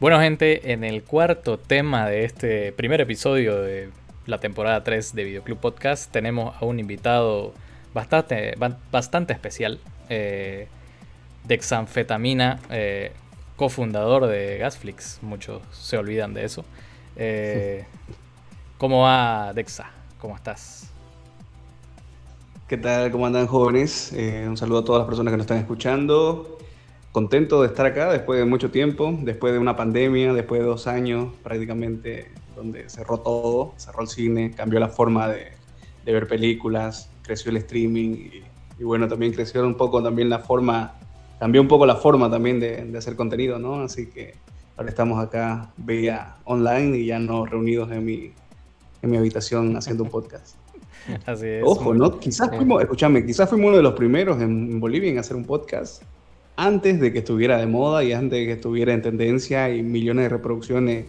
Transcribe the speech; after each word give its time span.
Bueno, 0.00 0.20
gente, 0.20 0.72
en 0.72 0.84
el 0.84 1.02
cuarto 1.02 1.58
tema 1.58 2.06
de 2.06 2.24
este 2.24 2.70
primer 2.70 3.00
episodio 3.00 3.60
de 3.60 3.90
la 4.26 4.38
temporada 4.38 4.84
3 4.84 5.12
de 5.12 5.24
Videoclub 5.24 5.58
Podcast 5.58 6.12
tenemos 6.12 6.54
a 6.62 6.64
un 6.66 6.78
invitado 6.78 7.52
bastante, 7.94 8.54
bastante 8.92 9.32
especial, 9.32 9.80
eh, 10.08 10.68
Dexanfetamina, 11.48 12.60
eh, 12.70 13.10
cofundador 13.56 14.28
de 14.28 14.58
Gasflix. 14.58 15.18
Muchos 15.20 15.62
se 15.72 15.96
olvidan 15.96 16.32
de 16.32 16.44
eso. 16.44 16.64
Eh, 17.16 17.84
¿Cómo 18.78 19.00
va, 19.00 19.52
Dexa? 19.52 19.90
¿Cómo 20.20 20.36
estás? 20.36 20.92
¿Qué 22.68 22.76
tal? 22.76 23.10
¿Cómo 23.10 23.26
andan 23.26 23.48
jóvenes? 23.48 24.12
Eh, 24.12 24.44
un 24.46 24.56
saludo 24.56 24.78
a 24.78 24.84
todas 24.84 25.00
las 25.00 25.08
personas 25.08 25.32
que 25.32 25.38
nos 25.38 25.44
están 25.44 25.58
escuchando 25.58 26.57
contento 27.12 27.62
de 27.62 27.68
estar 27.68 27.86
acá 27.86 28.10
después 28.12 28.38
de 28.38 28.44
mucho 28.44 28.70
tiempo, 28.70 29.16
después 29.22 29.52
de 29.52 29.58
una 29.58 29.76
pandemia, 29.76 30.32
después 30.34 30.60
de 30.60 30.66
dos 30.66 30.86
años 30.86 31.32
prácticamente 31.42 32.30
donde 32.54 32.88
cerró 32.90 33.18
todo, 33.18 33.74
cerró 33.76 34.02
el 34.02 34.08
cine, 34.08 34.50
cambió 34.50 34.80
la 34.80 34.88
forma 34.88 35.28
de, 35.28 35.52
ver 36.04 36.26
películas, 36.26 37.10
creció 37.22 37.50
el 37.50 37.58
streaming 37.58 38.30
y, 38.78 38.82
bueno, 38.82 39.08
también 39.08 39.32
creció 39.32 39.66
un 39.66 39.74
poco 39.76 40.02
también 40.02 40.30
la 40.30 40.38
forma, 40.38 40.94
cambió 41.38 41.60
un 41.60 41.68
poco 41.68 41.84
la 41.84 41.96
forma 41.96 42.30
también 42.30 42.58
de, 42.60 42.96
hacer 42.96 43.14
contenido, 43.14 43.58
¿no? 43.58 43.82
Así 43.82 44.06
que 44.06 44.34
ahora 44.76 44.88
estamos 44.88 45.22
acá 45.22 45.70
vía 45.76 46.36
online 46.44 46.96
y 46.96 47.06
ya 47.06 47.18
no 47.18 47.44
reunidos 47.44 47.92
en 47.92 48.04
mi, 48.04 48.32
en 49.02 49.10
mi 49.10 49.18
habitación 49.18 49.76
haciendo 49.76 50.02
un 50.04 50.10
podcast. 50.10 50.56
Así 51.26 51.46
es. 51.46 51.62
Ojo, 51.64 51.92
¿no? 51.92 52.18
Quizás 52.18 52.48
fuimos, 52.56 52.80
escúchame, 52.80 53.24
quizás 53.26 53.48
fuimos 53.48 53.68
uno 53.68 53.76
de 53.76 53.82
los 53.82 53.94
primeros 53.94 54.40
en 54.40 54.80
Bolivia 54.80 55.10
en 55.10 55.18
hacer 55.18 55.36
un 55.36 55.44
podcast 55.44 56.02
antes 56.58 56.98
de 56.98 57.12
que 57.12 57.20
estuviera 57.20 57.56
de 57.56 57.66
moda 57.68 58.02
y 58.02 58.12
antes 58.12 58.40
de 58.40 58.46
que 58.46 58.52
estuviera 58.52 58.92
en 58.92 59.00
tendencia 59.00 59.70
y 59.70 59.80
millones 59.84 60.24
de 60.24 60.28
reproducciones 60.28 61.06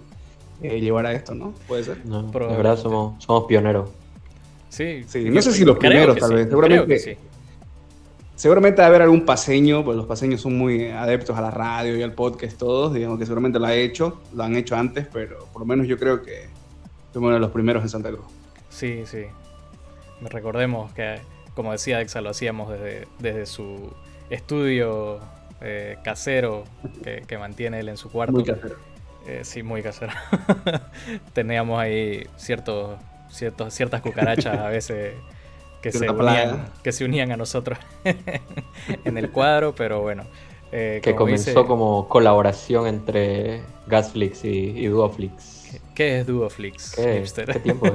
eh, 0.61 0.79
llevar 0.79 1.07
a 1.07 1.13
esto, 1.13 1.33
¿no? 1.33 1.55
Puede 1.67 1.83
ser. 1.83 2.05
No, 2.05 2.21
de 2.21 2.55
verdad 2.55 2.77
somos, 2.77 3.21
somos 3.23 3.45
pioneros. 3.45 3.89
Sí, 4.69 5.03
sí. 5.07 5.27
No 5.31 5.41
sé 5.41 5.51
si 5.53 5.65
los 5.65 5.79
primeros, 5.79 6.17
tal 6.17 6.35
vez. 6.35 6.47
Seguramente, 6.47 6.99
sí. 6.99 7.17
seguramente 8.35 8.81
va 8.81 8.85
a 8.85 8.89
haber 8.89 9.01
algún 9.01 9.25
paseño, 9.25 9.83
pues 9.83 9.97
los 9.97 10.05
paseños 10.05 10.39
son 10.39 10.55
muy 10.55 10.85
adeptos 10.91 11.35
a 11.35 11.41
la 11.41 11.49
radio 11.49 11.97
y 11.97 12.03
al 12.03 12.13
podcast 12.13 12.55
todos, 12.55 12.93
digamos 12.93 13.17
que 13.17 13.25
seguramente 13.25 13.57
lo 13.57 13.65
ha 13.65 13.73
hecho, 13.73 14.21
lo 14.35 14.43
han 14.43 14.55
hecho 14.55 14.75
antes, 14.75 15.07
pero 15.11 15.47
por 15.51 15.63
lo 15.63 15.65
menos 15.65 15.87
yo 15.87 15.97
creo 15.97 16.21
que 16.21 16.47
fuimos 17.11 17.29
uno 17.29 17.33
de 17.33 17.41
los 17.41 17.49
primeros 17.49 17.81
en 17.81 17.89
Santa 17.89 18.11
Cruz. 18.11 18.25
Sí, 18.69 19.01
sí. 19.07 19.23
Recordemos 20.21 20.93
que, 20.93 21.15
como 21.55 21.71
decía 21.71 22.01
Exa, 22.01 22.21
lo 22.21 22.29
hacíamos 22.29 22.69
desde, 22.69 23.07
desde 23.17 23.47
su 23.47 23.91
estudio 24.29 25.19
eh, 25.61 25.97
casero 26.03 26.63
que, 27.03 27.37
mantiene 27.37 27.79
él 27.79 27.89
en 27.89 27.97
su 27.97 28.09
cuarto. 28.09 28.33
Muy 28.33 28.43
casero. 28.43 28.75
Eh, 29.27 29.41
sí, 29.43 29.63
muy 29.63 29.81
casero. 29.81 30.13
Teníamos 31.33 31.79
ahí 31.79 32.27
ciertos, 32.37 32.97
ciertos, 33.29 33.73
ciertas 33.73 34.01
cucarachas 34.01 34.57
a 34.57 34.69
veces 34.69 35.13
que 35.81 35.91
se, 35.91 36.09
unían, 36.09 36.67
que 36.83 36.91
se 36.91 37.05
unían 37.05 37.31
a 37.31 37.37
nosotros 37.37 37.79
en 39.03 39.17
el 39.17 39.31
cuadro, 39.31 39.73
pero 39.75 40.01
bueno. 40.01 40.23
Eh, 40.71 40.99
que 41.03 41.15
comenzó 41.15 41.65
como 41.65 42.07
colaboración 42.07 42.85
entre 42.85 43.63
Gasflix 43.87 44.45
y, 44.45 44.49
y 44.49 44.85
Duoflix. 44.85 45.58
¿Qué 45.93 46.19
es 46.19 46.27
Duoflix? 46.27 46.95
¿Qué, 46.95 47.23
¿Qué 47.45 47.59
tiempo 47.59 47.87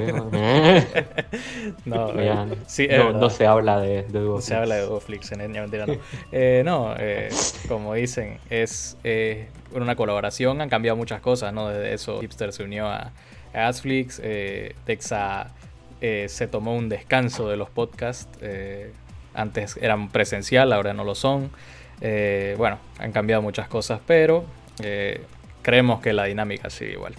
no, 1.84 3.12
no, 3.12 3.30
se 3.30 3.46
habla 3.46 3.80
de, 3.80 4.02
de 4.02 4.20
Duoflix. 4.20 4.34
No 4.34 4.40
se 4.40 4.54
habla 4.54 4.74
de 4.76 4.82
Duoflix, 4.82 5.32
en 5.32 5.52
mentira 5.52 5.86
no. 5.86 5.96
Eh, 6.32 6.62
no, 6.64 6.94
eh, 6.98 7.28
como 7.68 7.94
dicen, 7.94 8.38
es 8.50 8.96
eh, 9.04 9.48
una 9.72 9.96
colaboración, 9.96 10.60
han 10.60 10.68
cambiado 10.68 10.96
muchas 10.96 11.20
cosas, 11.20 11.52
¿no? 11.52 11.68
Desde 11.68 11.94
eso, 11.94 12.20
Hipster 12.20 12.52
se 12.52 12.64
unió 12.64 12.86
a, 12.88 13.12
a 13.54 13.68
Asflix, 13.68 14.20
Texa 14.84 15.52
se 16.00 16.48
tomó 16.50 16.76
un 16.76 16.88
descanso 16.88 17.48
de 17.48 17.56
los 17.56 17.70
podcasts, 17.70 18.38
antes 19.32 19.78
eran 19.80 20.10
presencial, 20.10 20.72
ahora 20.72 20.92
no 20.92 21.04
lo 21.04 21.14
son. 21.14 21.50
bueno, 22.58 22.78
han 22.98 23.12
cambiado 23.12 23.42
muchas 23.42 23.68
cosas, 23.68 24.00
pero 24.06 24.44
creemos 25.62 26.00
que 26.00 26.12
la 26.12 26.24
dinámica 26.24 26.70
sigue 26.70 26.92
igual. 26.92 27.14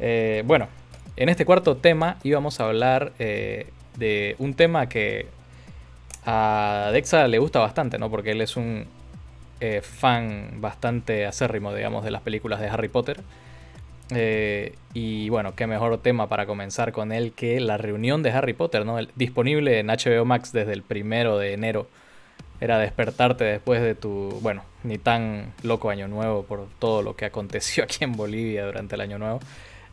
Eh, 0.00 0.42
bueno, 0.46 0.68
en 1.16 1.28
este 1.28 1.44
cuarto 1.44 1.76
tema 1.76 2.16
íbamos 2.22 2.58
a 2.60 2.64
hablar 2.64 3.12
eh, 3.18 3.68
de 3.96 4.34
un 4.38 4.54
tema 4.54 4.88
que 4.88 5.26
a 6.24 6.90
Dexa 6.92 7.28
le 7.28 7.38
gusta 7.38 7.60
bastante, 7.60 7.98
¿no? 7.98 8.10
Porque 8.10 8.32
él 8.32 8.40
es 8.40 8.56
un 8.56 8.86
eh, 9.60 9.82
fan 9.82 10.60
bastante 10.60 11.26
acérrimo, 11.26 11.74
digamos, 11.74 12.04
de 12.04 12.10
las 12.10 12.22
películas 12.22 12.60
de 12.60 12.68
Harry 12.68 12.88
Potter. 12.88 13.20
y 14.92 15.28
bueno, 15.28 15.54
qué 15.54 15.66
mejor 15.66 15.98
tema 15.98 16.28
para 16.28 16.46
comenzar 16.46 16.92
con 16.92 17.12
él 17.12 17.32
que 17.32 17.60
la 17.60 17.76
reunión 17.76 18.22
de 18.22 18.30
Harry 18.32 18.54
Potter, 18.54 18.84
¿no? 18.84 18.98
disponible 19.14 19.78
en 19.78 19.86
HBO 19.88 20.24
Max 20.24 20.52
desde 20.52 20.72
el 20.72 20.82
primero 20.82 21.38
de 21.38 21.52
enero. 21.52 21.86
Era 22.60 22.78
despertarte 22.78 23.44
después 23.44 23.80
de 23.80 23.94
tu, 23.94 24.38
bueno, 24.42 24.64
ni 24.82 24.98
tan 24.98 25.52
loco 25.62 25.90
año 25.90 26.08
nuevo 26.08 26.42
por 26.42 26.68
todo 26.78 27.02
lo 27.02 27.16
que 27.16 27.24
aconteció 27.24 27.84
aquí 27.84 28.04
en 28.04 28.12
Bolivia 28.12 28.66
durante 28.66 28.96
el 28.96 29.00
año 29.02 29.18
nuevo. 29.18 29.40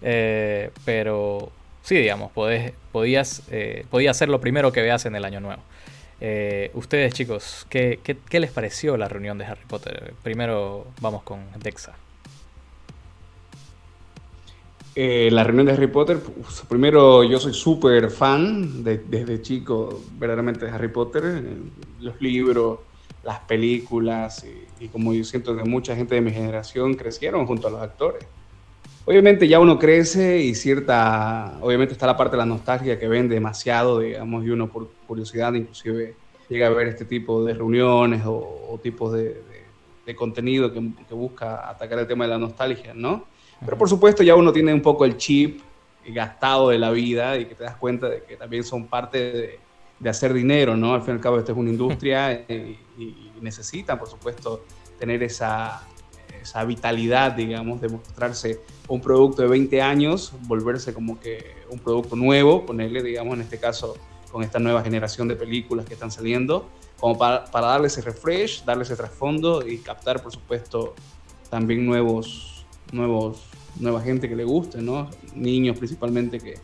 Eh, 0.02 0.72
pero 0.86 1.52
sí, 1.84 1.96
digamos, 1.96 2.32
podías, 2.32 3.44
eh, 3.50 3.86
podía 3.90 4.14
ser 4.14 4.30
lo 4.30 4.40
primero 4.40 4.72
que 4.72 4.82
veas 4.82 5.06
en 5.06 5.16
el 5.16 5.26
año 5.26 5.40
nuevo. 5.40 5.62
Eh, 6.20 6.72
ustedes, 6.74 7.14
chicos, 7.14 7.68
¿qué, 7.70 8.00
les 8.32 8.52
pareció 8.52 8.98
la 8.98 9.08
reunión 9.08 9.38
de 9.38 9.46
Harry 9.46 9.66
Potter? 9.68 10.14
Primero 10.24 10.88
vamos 11.02 11.24
con 11.24 11.40
Dexa. 11.62 11.96
la 14.96 15.44
reunión 15.44 15.68
de 15.68 15.74
Harry 15.74 15.88
Potter, 15.88 16.20
pues, 16.20 16.64
primero 16.68 17.24
yo 17.24 17.40
soy 17.40 17.54
súper 17.54 18.10
fan 18.10 18.84
desde 18.84 19.42
chico, 19.44 20.02
verdaderamente 20.18 20.66
de 20.66 20.72
Harry 20.72 20.88
Potter, 20.88 21.44
los 22.00 22.20
libros, 22.20 22.80
las 23.24 23.40
películas, 23.42 24.44
y, 24.44 24.86
y 24.86 24.88
como 24.88 25.14
yo 25.14 25.24
siento 25.24 25.56
que 25.56 25.64
mucha 25.64 25.96
gente 25.96 26.16
de 26.16 26.22
mi 26.22 26.32
generación 26.32 26.96
crecieron 26.96 27.46
junto 27.46 27.68
a 27.68 27.72
los 27.72 27.82
actores. 27.82 28.26
Obviamente 29.08 29.48
ya 29.48 29.62
uno 29.62 29.80
crece 29.80 30.42
y 30.42 30.54
cierta, 30.54 31.58
obviamente 31.62 31.94
está 31.94 32.06
la 32.06 32.18
parte 32.18 32.36
de 32.36 32.40
la 32.40 32.46
nostalgia 32.46 33.00
que 33.00 33.08
ven 33.08 33.30
demasiado, 33.30 34.00
digamos, 34.00 34.44
y 34.44 34.50
uno 34.50 34.68
por 34.68 34.90
curiosidad 35.08 35.54
inclusive 35.54 36.14
llega 36.50 36.68
a 36.68 36.72
ver 36.72 36.90
este 36.90 37.06
tipo 37.06 37.46
de 37.46 37.54
reuniones 37.54 38.24
o, 38.26 38.78
tipos 38.84 39.14
de, 39.14 39.42
contenido 40.14 40.74
que, 40.74 40.82
busca 41.16 41.70
atacar 41.70 42.00
el 42.00 42.08
tema 42.08 42.26
de 42.26 42.32
la 42.32 42.38
nostalgia, 42.38 42.94
¿no? 42.94 43.24
Pero 43.64 43.78
por 43.78 43.88
supuesto 43.88 44.24
ya 44.24 44.36
uno 44.36 44.52
tiene 44.52 44.74
un 44.74 44.82
poco 44.82 45.06
el 45.06 45.16
chip 45.16 45.62
gastado 46.06 46.68
de 46.68 46.78
la 46.78 46.92
vida 46.92 47.38
y 47.38 47.46
que 47.46 47.56
te 47.56 47.64
das 47.64 47.78
cuenta 47.78 48.10
de 48.10 48.24
que 48.24 48.36
también 48.36 48.66
son 48.66 48.88
parte 48.88 49.60
de, 50.02 50.10
hacer 50.10 50.34
dinero, 50.34 50.76
¿no? 50.76 50.94
Al 50.94 51.02
fin 51.02 51.14
y 51.14 51.16
al 51.16 51.22
cabo 51.22 51.40
esto 51.40 51.54
es 51.54 51.58
una 51.58 51.70
industria 51.70 52.34
y, 52.50 52.78
y 52.98 53.32
necesitan, 53.40 53.98
por 53.98 54.10
supuesto, 54.10 54.66
tener 55.00 55.24
esa, 55.24 55.82
esa 56.48 56.64
vitalidad, 56.64 57.34
digamos, 57.34 57.82
de 57.82 57.90
mostrarse 57.90 58.62
un 58.88 59.02
producto 59.02 59.42
de 59.42 59.50
20 59.50 59.82
años, 59.82 60.32
volverse 60.44 60.94
como 60.94 61.20
que 61.20 61.58
un 61.70 61.80
producto 61.80 62.16
nuevo, 62.16 62.66
ponerle, 62.66 63.04
digamos, 63.04 63.36
en 63.36 63.42
este 63.42 63.60
caso, 63.60 63.98
con 64.32 64.44
esta 64.44 64.58
nueva 64.58 64.82
generación 64.82 65.28
de 65.28 65.36
películas 65.36 65.86
que 65.86 65.94
están 65.94 66.10
saliendo, 66.10 66.70
como 67.00 67.18
para, 67.18 67.44
para 67.46 67.68
darle 67.68 67.88
ese 67.88 68.02
refresh, 68.02 68.64
darle 68.64 68.84
ese 68.84 68.96
trasfondo 68.96 69.68
y 69.68 69.80
captar, 69.80 70.24
por 70.24 70.32
supuesto, 70.32 70.96
también 71.50 71.86
nuevos, 71.86 72.66
nuevos, 72.94 73.42
nueva 73.78 74.02
gente 74.02 74.30
que 74.30 74.36
le 74.36 74.46
guste, 74.46 74.82
¿no? 74.82 75.10
Niños 75.36 75.78
principalmente 75.78 76.40
que, 76.40 76.56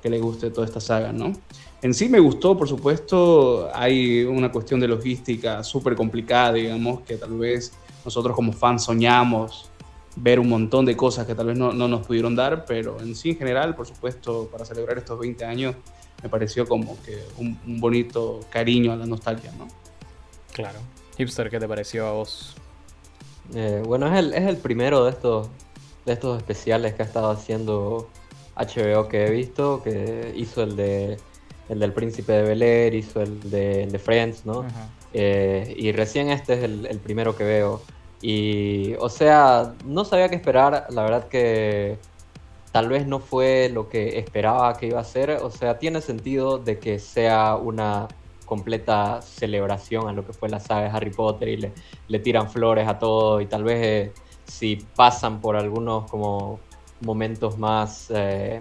que 0.00 0.10
le 0.10 0.20
guste 0.20 0.50
toda 0.50 0.66
esta 0.66 0.80
saga, 0.80 1.12
¿no? 1.12 1.32
En 1.82 1.92
sí 1.92 2.08
me 2.08 2.20
gustó, 2.20 2.56
por 2.56 2.68
supuesto, 2.68 3.68
hay 3.74 4.22
una 4.22 4.52
cuestión 4.52 4.78
de 4.78 4.86
logística 4.86 5.64
súper 5.64 5.96
complicada, 5.96 6.52
digamos, 6.52 7.00
que 7.00 7.16
tal 7.16 7.36
vez 7.36 7.72
nosotros 8.04 8.34
como 8.34 8.52
fans 8.52 8.84
soñamos 8.84 9.70
ver 10.16 10.38
un 10.38 10.48
montón 10.48 10.84
de 10.84 10.96
cosas 10.96 11.26
que 11.26 11.34
tal 11.34 11.46
vez 11.46 11.58
no, 11.58 11.72
nos 11.72 12.06
pudieron 12.06 12.36
dar, 12.36 12.64
pero 12.64 13.00
en 13.00 13.14
sí 13.16 13.30
en 13.30 13.38
general, 13.38 13.74
por 13.74 13.86
supuesto, 13.86 14.48
para 14.50 14.64
celebrar 14.64 14.98
estos 14.98 15.18
20 15.18 15.44
años, 15.44 15.74
me 16.22 16.28
pareció 16.28 16.66
como 16.66 16.96
que 17.02 17.24
un, 17.38 17.58
bonito 17.80 18.40
cariño 18.50 18.92
a 18.92 18.96
la 18.96 19.06
nostalgia, 19.06 19.52
¿no? 19.58 19.66
Claro. 20.52 20.78
Hipster, 21.16 21.50
¿qué 21.50 21.58
te 21.58 21.66
pareció 21.66 22.06
a 22.06 22.12
vos? 22.12 22.54
Eh, 23.54 23.82
bueno, 23.84 24.06
es 24.06 24.18
el, 24.18 24.34
es 24.34 24.42
el 24.42 24.56
primero 24.56 25.04
de 25.04 25.10
estos, 25.10 25.48
de 26.06 26.12
estos 26.12 26.36
especiales 26.38 26.94
que 26.94 27.02
ha 27.02 27.06
estado 27.06 27.30
haciendo 27.30 28.08
HBO 28.56 29.08
que 29.08 29.26
he 29.26 29.30
visto, 29.30 29.82
que 29.82 30.32
hizo 30.36 30.62
el 30.62 30.76
de 30.76 31.18
el 31.68 31.78
del 31.78 31.92
Príncipe 31.92 32.32
de 32.32 32.42
Bel 32.42 32.62
Air, 32.62 32.94
hizo 32.94 33.22
el 33.22 33.50
de, 33.50 33.86
de 33.86 33.98
Friends, 33.98 34.44
¿no? 34.44 34.66
Eh, 35.14 35.72
y 35.76 35.92
recién 35.92 36.28
este 36.28 36.54
es 36.54 36.62
el, 36.64 37.00
primero 37.02 37.36
que 37.36 37.44
veo. 37.44 37.80
Y, 38.20 38.94
o 38.94 39.08
sea, 39.08 39.74
no 39.84 40.04
sabía 40.04 40.28
qué 40.28 40.36
esperar. 40.36 40.86
La 40.90 41.02
verdad 41.04 41.28
que 41.28 41.98
tal 42.72 42.88
vez 42.88 43.06
no 43.06 43.20
fue 43.20 43.70
lo 43.72 43.88
que 43.88 44.18
esperaba 44.18 44.76
que 44.76 44.88
iba 44.88 45.00
a 45.00 45.04
ser. 45.04 45.30
O 45.30 45.50
sea, 45.50 45.78
tiene 45.78 46.00
sentido 46.00 46.58
de 46.58 46.78
que 46.78 46.98
sea 46.98 47.56
una 47.56 48.08
completa 48.44 49.22
celebración 49.22 50.08
a 50.08 50.12
lo 50.12 50.26
que 50.26 50.32
fue 50.32 50.48
la 50.48 50.60
saga 50.60 50.82
de 50.82 50.90
Harry 50.90 51.10
Potter 51.10 51.48
y 51.48 51.72
le, 52.08 52.18
tiran 52.18 52.50
flores 52.50 52.86
a 52.86 52.98
todo 52.98 53.40
y 53.40 53.46
tal 53.46 53.64
vez 53.64 53.80
eh, 53.82 54.12
si 54.44 54.76
pasan 54.94 55.40
por 55.40 55.56
algunos 55.56 56.10
como 56.10 56.60
momentos 57.00 57.58
más 57.58 58.10
eh, 58.14 58.60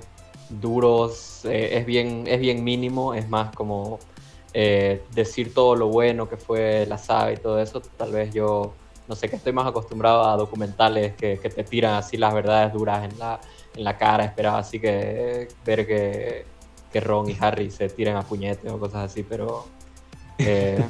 duros, 0.49 1.45
es, 1.45 1.85
bien, 1.85 2.23
es 2.27 2.39
bien 2.39 2.63
mínimo, 2.63 3.13
es 3.13 3.29
más 3.29 3.53
como 3.55 3.99
eh, 4.53 5.01
decir 5.13 5.53
todo 5.53 5.75
lo 5.75 5.87
bueno 5.87 6.29
que 6.29 6.37
fue 6.37 6.85
la 6.87 6.97
saga 6.97 7.33
y 7.33 7.37
todo 7.37 7.59
eso. 7.59 7.81
Tal 7.81 8.11
vez 8.11 8.33
yo, 8.33 8.73
no 9.07 9.15
sé, 9.15 9.29
que 9.29 9.35
estoy 9.35 9.53
más 9.53 9.67
acostumbrado 9.67 10.29
a 10.29 10.37
documentales 10.37 11.13
que, 11.15 11.39
que 11.39 11.49
te 11.49 11.63
tiran 11.63 11.95
así 11.95 12.17
las 12.17 12.33
verdades 12.33 12.71
duras 12.73 13.11
en 13.11 13.17
la, 13.17 13.39
en 13.75 13.83
la 13.83 13.97
cara, 13.97 14.25
esperaba 14.25 14.59
así 14.59 14.79
que 14.79 15.47
ver 15.65 15.87
que, 15.87 16.45
que 16.91 16.99
Ron 16.99 17.29
y 17.29 17.37
Harry 17.39 17.71
se 17.71 17.89
tiren 17.89 18.15
a 18.15 18.21
puñetes 18.21 18.71
o 18.71 18.79
cosas 18.79 19.11
así, 19.11 19.23
pero... 19.23 19.65
Eh, 20.37 20.83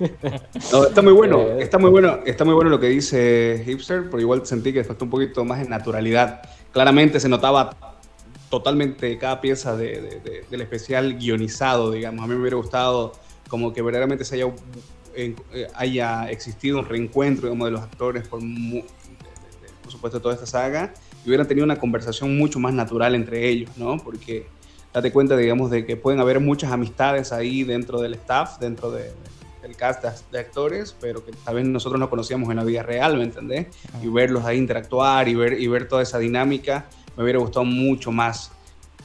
está 0.54 1.02
muy 1.02 1.12
bueno, 1.12 1.40
eh, 1.42 1.62
está 1.62 1.78
muy 1.78 1.90
bueno, 1.90 2.18
está 2.24 2.44
muy 2.44 2.54
bueno 2.54 2.70
lo 2.70 2.80
que 2.80 2.88
dice 2.88 3.62
Hipster, 3.64 4.04
pero 4.10 4.20
igual 4.20 4.46
sentí 4.46 4.72
que 4.72 4.84
faltó 4.84 5.04
un 5.04 5.10
poquito 5.10 5.44
más 5.44 5.60
en 5.60 5.70
naturalidad. 5.70 6.42
Claramente 6.72 7.20
se 7.20 7.28
notaba 7.28 7.97
totalmente 8.50 9.18
cada 9.18 9.40
pieza 9.40 9.76
de, 9.76 10.44
del 10.50 10.60
especial 10.60 11.18
guionizado, 11.18 11.90
digamos. 11.90 12.24
A 12.24 12.26
mí 12.26 12.34
me 12.34 12.40
hubiera 12.40 12.56
gustado 12.56 13.12
como 13.48 13.72
que 13.72 13.82
verdaderamente 13.82 14.24
se 14.24 14.36
haya, 14.36 14.52
eh, 15.14 15.34
haya 15.74 16.30
existido 16.30 16.78
un 16.78 16.86
reencuentro 16.86 17.48
digamos, 17.48 17.66
de 17.66 17.72
los 17.72 17.82
actores 17.82 18.26
por, 18.28 18.40
por 19.82 19.92
supuesto 19.92 20.20
toda 20.20 20.34
esta 20.34 20.46
saga 20.46 20.92
y 21.24 21.28
hubieran 21.28 21.48
tenido 21.48 21.64
una 21.64 21.78
conversación 21.78 22.36
mucho 22.36 22.58
más 22.58 22.74
natural 22.74 23.14
entre 23.14 23.48
ellos, 23.48 23.70
¿no? 23.76 23.96
Porque 23.98 24.46
date 24.92 25.12
cuenta, 25.12 25.36
digamos, 25.36 25.70
de 25.70 25.84
que 25.84 25.96
pueden 25.96 26.20
haber 26.20 26.40
muchas 26.40 26.72
amistades 26.72 27.32
ahí 27.32 27.64
dentro 27.64 28.00
del 28.00 28.14
staff, 28.14 28.58
dentro 28.58 28.90
del 28.90 29.12
cast 29.76 30.02
de, 30.30 30.38
actores, 30.38 30.96
pero 30.98 31.24
que 31.24 31.32
tal 31.44 31.56
vez 31.56 31.66
nosotros 31.66 32.00
no 32.00 32.08
conocíamos 32.08 32.48
en 32.50 32.56
la 32.56 32.64
vida 32.64 32.82
real, 32.82 33.16
¿me 33.16 33.24
entendés? 33.24 33.66
Y 34.02 34.08
verlos 34.08 34.44
ahí 34.44 34.56
interactuar 34.56 35.28
y 35.28 35.34
ver, 35.34 35.60
y 35.60 35.66
ver 35.66 35.88
toda 35.88 36.02
esa 36.02 36.18
dinámica, 36.18 36.86
me 37.18 37.24
hubiera 37.24 37.38
gustado 37.38 37.66
mucho 37.66 38.10
más. 38.10 38.50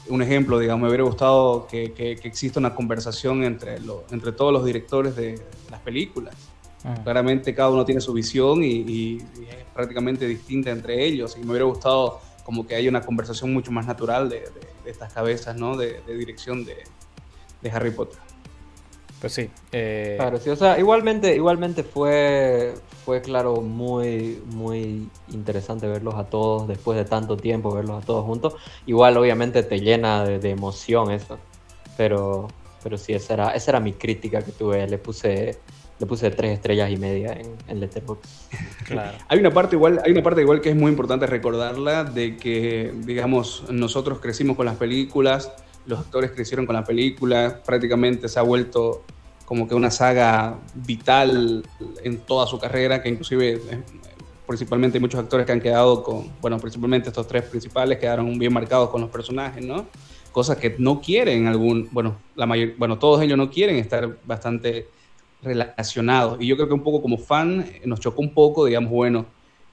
Un 0.08 0.22
ejemplo, 0.22 0.58
digamos, 0.60 0.84
me 0.84 0.88
hubiera 0.88 1.04
gustado 1.04 1.68
que, 1.68 1.92
que, 1.92 2.12
exista 2.24 2.62
una 2.62 2.74
conversación 2.74 3.44
entre, 3.44 3.80
entre 4.12 4.32
todos 4.32 4.54
los 4.54 4.64
directores 4.64 5.18
de 5.18 5.42
las 5.70 5.82
películas. 5.82 6.36
Claramente 7.04 7.54
cada 7.56 7.70
uno 7.70 7.86
tiene 7.86 8.00
su 8.00 8.14
visión 8.14 8.64
y, 8.64 9.18
es 9.18 9.66
prácticamente 9.74 10.26
distinta 10.28 10.72
entre 10.72 11.06
ellos. 11.06 11.36
Y 11.38 11.44
me 11.44 11.52
hubiera 11.52 11.66
gustado 11.66 12.22
como 12.46 12.66
que 12.66 12.76
haya 12.76 12.90
una 12.90 13.02
conversación 13.02 13.54
mucho 13.54 13.72
más 13.72 13.86
natural 13.86 14.30
de 14.30 14.44
de 14.84 14.92
estas 14.92 15.14
cabezas, 15.14 15.56
¿no? 15.56 15.78
De, 15.78 16.02
dirección 16.08 16.66
de, 16.66 17.72
Harry 17.72 17.92
Potter. 17.92 18.20
Pues 19.24 19.32
sí. 19.32 19.50
Eh, 19.72 20.16
claro, 20.18 20.38
sí, 20.38 20.50
o 20.50 20.56
sea, 20.58 20.78
igualmente, 20.78 21.34
igualmente 21.34 21.84
fue, 21.84 22.74
fue 23.06 23.22
claro, 23.22 23.62
muy, 23.62 24.44
muy 24.48 25.08
interesante 25.32 25.88
verlos 25.88 26.16
a 26.16 26.26
todos 26.26 26.68
después 26.68 26.98
de 26.98 27.06
tanto 27.06 27.38
tiempo, 27.38 27.74
verlos 27.74 28.04
a 28.04 28.06
todos 28.06 28.26
juntos. 28.26 28.56
Igual, 28.86 29.16
obviamente, 29.16 29.64
te 29.64 29.80
llena 29.80 30.26
de, 30.26 30.50
emoción 30.50 31.10
eso. 31.10 31.40
Pero, 31.96 32.50
pero 32.84 32.98
sí, 32.98 33.14
esa 33.14 33.36
era, 33.36 33.50
esa 33.52 33.72
era 33.72 33.80
mi 33.80 33.94
crítica 33.94 34.42
que 34.42 34.52
tuve. 34.52 34.86
Le 34.90 34.98
puse 34.98 35.58
le 36.00 36.06
puse 36.06 36.30
tres 36.32 36.56
estrellas 36.56 36.92
y 36.92 36.98
media 36.98 37.32
en, 37.32 37.56
en 37.70 37.80
Letterboxd. 37.80 38.30
Claro. 38.88 39.18
hay 39.30 39.40
una 39.40 39.52
parte 39.52 39.78
igual, 39.78 40.02
hay 40.04 40.12
una 40.12 40.22
parte 40.22 40.42
igual 40.42 40.60
que 40.60 40.72
es 40.72 40.76
muy 40.76 40.92
importante 40.92 41.28
recordarla 41.28 42.04
de 42.04 42.36
que, 42.36 42.94
digamos, 43.06 43.64
nosotros 43.70 44.20
crecimos 44.20 44.58
con 44.58 44.66
las 44.66 44.76
películas, 44.76 45.54
los 45.86 46.00
actores 46.00 46.32
crecieron 46.32 46.66
con 46.66 46.76
las 46.76 46.86
películas, 46.86 47.54
prácticamente 47.66 48.30
se 48.30 48.40
ha 48.40 48.44
vuelto 48.44 49.04
como 49.46 49.68
que 49.68 49.76
una 49.76 49.92
saga 49.92 50.58
vital 50.74 51.64
en 52.04 52.18
toda 52.20 52.48
su 52.48 52.60
carrera, 52.60 53.02
que 53.02 53.10
inclusive 53.10 53.54
eh, 53.54 53.84
principalmente 54.48 55.00
muchos 55.00 55.20
actores 55.20 55.46
que 55.46 55.52
han 55.52 55.62
quedado 55.62 56.04
con, 56.04 56.32
bueno, 56.42 56.58
principalmente 56.60 57.10
estos 57.10 57.28
tres 57.28 57.44
principales 57.44 57.98
quedaron 57.98 58.38
bien 58.38 58.54
marcados 58.54 58.90
con 58.90 59.02
los 59.02 59.10
personajes, 59.10 59.64
¿no? 59.64 59.86
Cosas 60.32 60.58
que 60.58 60.76
no 60.80 61.02
quieren 61.02 61.48
algún, 61.48 61.90
bueno, 61.92 62.18
la 62.36 62.46
mayor, 62.46 62.74
bueno, 62.78 62.98
todos 62.98 63.22
ellos 63.22 63.38
no 63.38 63.50
quieren 63.52 63.76
estar 63.76 64.18
bastante 64.26 64.88
relacionados. 65.44 66.38
Y 66.42 66.48
yo 66.48 66.56
creo 66.56 66.68
que 66.68 66.74
un 66.74 66.84
poco 66.84 67.02
como 67.02 67.18
fan 67.18 67.62
eh, 67.62 67.82
nos 67.86 68.00
chocó 68.00 68.22
un 68.22 68.34
poco, 68.34 68.66
digamos, 68.66 68.92
bueno, 68.92 69.26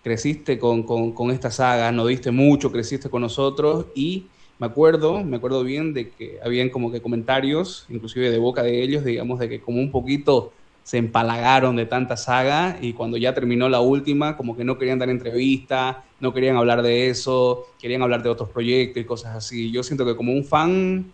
creciste 0.03 0.59
con, 0.59 0.83
con, 0.83 1.31
esta 1.31 1.51
saga, 1.51 1.93
no 1.93 2.07
diste 2.07 2.31
mucho, 2.31 2.73
creciste 2.73 3.09
con 3.11 3.23
nosotros 3.23 3.87
y 3.95 4.27
me 4.61 4.67
acuerdo, 4.67 5.25
me 5.25 5.39
acuerdo 5.39 5.65
bien 5.65 5.95
de 5.95 6.11
que 6.11 6.39
habían 6.45 6.69
como 6.69 6.93
que 6.93 7.01
comentarios, 7.01 7.87
inclusive 7.89 8.31
de 8.31 8.39
boca 8.39 8.63
de 8.63 8.83
ellos, 8.83 9.05
digamos, 9.05 9.39
de 9.41 9.49
que 9.49 9.61
como 9.61 9.81
un 9.81 9.91
poquito 9.91 10.53
se 10.83 10.99
empalagaron 10.99 11.77
de 11.77 11.87
tanta 11.87 12.19
saga 12.19 12.77
y 12.79 12.93
cuando 12.93 13.17
ya 13.17 13.33
terminó 13.33 13.71
la 13.71 13.81
última, 13.81 14.37
como 14.37 14.55
que 14.55 14.65
no 14.65 14.77
querían 14.77 14.99
dar 14.99 15.09
entrevista, 15.09 16.05
no 16.21 16.35
querían 16.35 16.59
hablar 16.59 16.83
de 16.83 17.09
eso, 17.09 17.69
querían 17.81 18.03
hablar 18.03 18.23
de 18.23 18.29
otros 18.29 18.51
proyectos 18.51 19.03
y 19.03 19.07
cosas 19.07 19.35
así. 19.35 19.73
Yo 19.73 19.83
siento 19.83 20.05
que 20.05 20.15
como 20.15 20.33
un 20.33 20.45
fan 20.45 21.07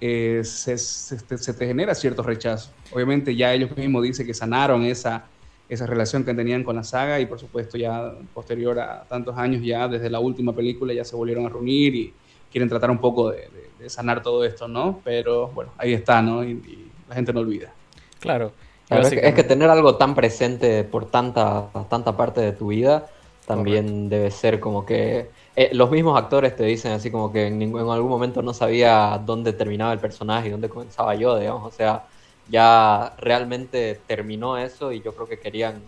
eh, 0.00 0.40
se, 0.44 0.78
se, 0.78 1.18
te 1.52 1.66
genera 1.66 1.94
cierto 1.94 2.22
rechazo. 2.22 2.70
Obviamente 2.92 3.36
ya 3.36 3.52
ellos 3.52 3.76
mismos 3.76 4.04
dicen 4.04 4.26
que 4.26 4.32
sanaron 4.32 4.84
esa, 4.84 5.26
esa 5.68 5.86
relación 5.86 6.24
que 6.24 6.32
tenían 6.32 6.64
con 6.64 6.76
la 6.76 6.82
saga 6.82 7.20
y 7.20 7.26
por 7.26 7.38
supuesto 7.38 7.76
ya 7.76 8.10
posterior 8.32 8.80
a 8.80 9.04
tantos 9.06 9.36
años 9.36 9.62
ya 9.62 9.86
desde 9.86 10.08
la 10.08 10.18
última 10.20 10.54
película 10.54 10.94
ya 10.94 11.04
se 11.04 11.14
volvieron 11.14 11.44
a 11.44 11.50
reunir 11.50 11.94
y 11.94 12.14
quieren 12.56 12.70
tratar 12.70 12.90
un 12.90 12.96
poco 12.96 13.32
de, 13.32 13.50
sanar 13.90 14.22
todo 14.22 14.42
esto, 14.42 14.66
¿no? 14.66 15.02
Pero 15.04 15.48
bueno, 15.48 15.72
ahí 15.76 15.92
está, 15.92 16.22
¿no? 16.22 16.42
Y, 16.42 16.90
la 17.06 17.14
gente 17.14 17.34
no 17.34 17.40
olvida. 17.40 17.70
Claro. 18.18 18.50
es, 18.88 19.10
que, 19.34 19.44
tener 19.44 19.68
algo 19.68 19.96
tan 19.96 20.14
presente 20.14 20.82
por 20.84 21.04
tanta, 21.04 21.68
tanta 21.90 22.16
parte 22.16 22.40
de 22.40 22.52
tu 22.52 22.68
vida 22.68 23.08
también 23.46 24.08
debe 24.08 24.30
ser 24.30 24.58
como 24.58 24.86
que 24.86 25.28
eh, 25.54 25.68
los 25.74 25.90
mismos 25.90 26.18
actores 26.18 26.56
te 26.56 26.64
dicen 26.64 26.92
así 26.92 27.10
como 27.10 27.30
que 27.30 27.48
en, 27.48 27.58
ningún, 27.58 27.82
en 27.82 27.90
algún 27.90 28.08
momento 28.08 28.40
no 28.40 28.54
sabía 28.54 29.20
dónde 29.22 29.52
terminaba 29.52 29.92
el 29.92 29.98
personaje 29.98 30.48
y 30.48 30.50
dónde 30.50 30.70
comenzaba 30.70 31.14
yo, 31.14 31.38
digamos. 31.38 31.62
O 31.62 31.76
sea, 31.76 32.06
ya 32.48 33.12
realmente 33.18 34.00
terminó 34.06 34.56
eso 34.56 34.92
y 34.92 35.02
yo 35.02 35.14
creo 35.14 35.28
que 35.28 35.38
querían 35.38 35.82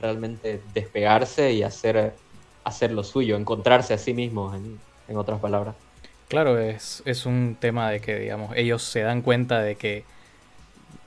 realmente 0.00 0.60
despegarse 0.74 1.52
y 1.52 1.62
hacer, 1.62 2.12
hacer 2.64 2.90
lo 2.90 3.04
suyo, 3.04 3.36
encontrarse 3.36 3.94
a 3.94 3.98
sí 3.98 4.12
mismos, 4.12 4.56
en, 4.56 4.80
en 5.06 5.16
otras 5.16 5.38
palabras. 5.38 5.76
Claro, 6.28 6.58
es, 6.58 7.02
es 7.06 7.24
un 7.24 7.56
tema 7.58 7.90
de 7.90 8.00
que, 8.00 8.18
digamos, 8.18 8.54
ellos 8.54 8.82
se 8.82 9.00
dan 9.00 9.22
cuenta 9.22 9.62
de 9.62 9.76
que 9.76 10.04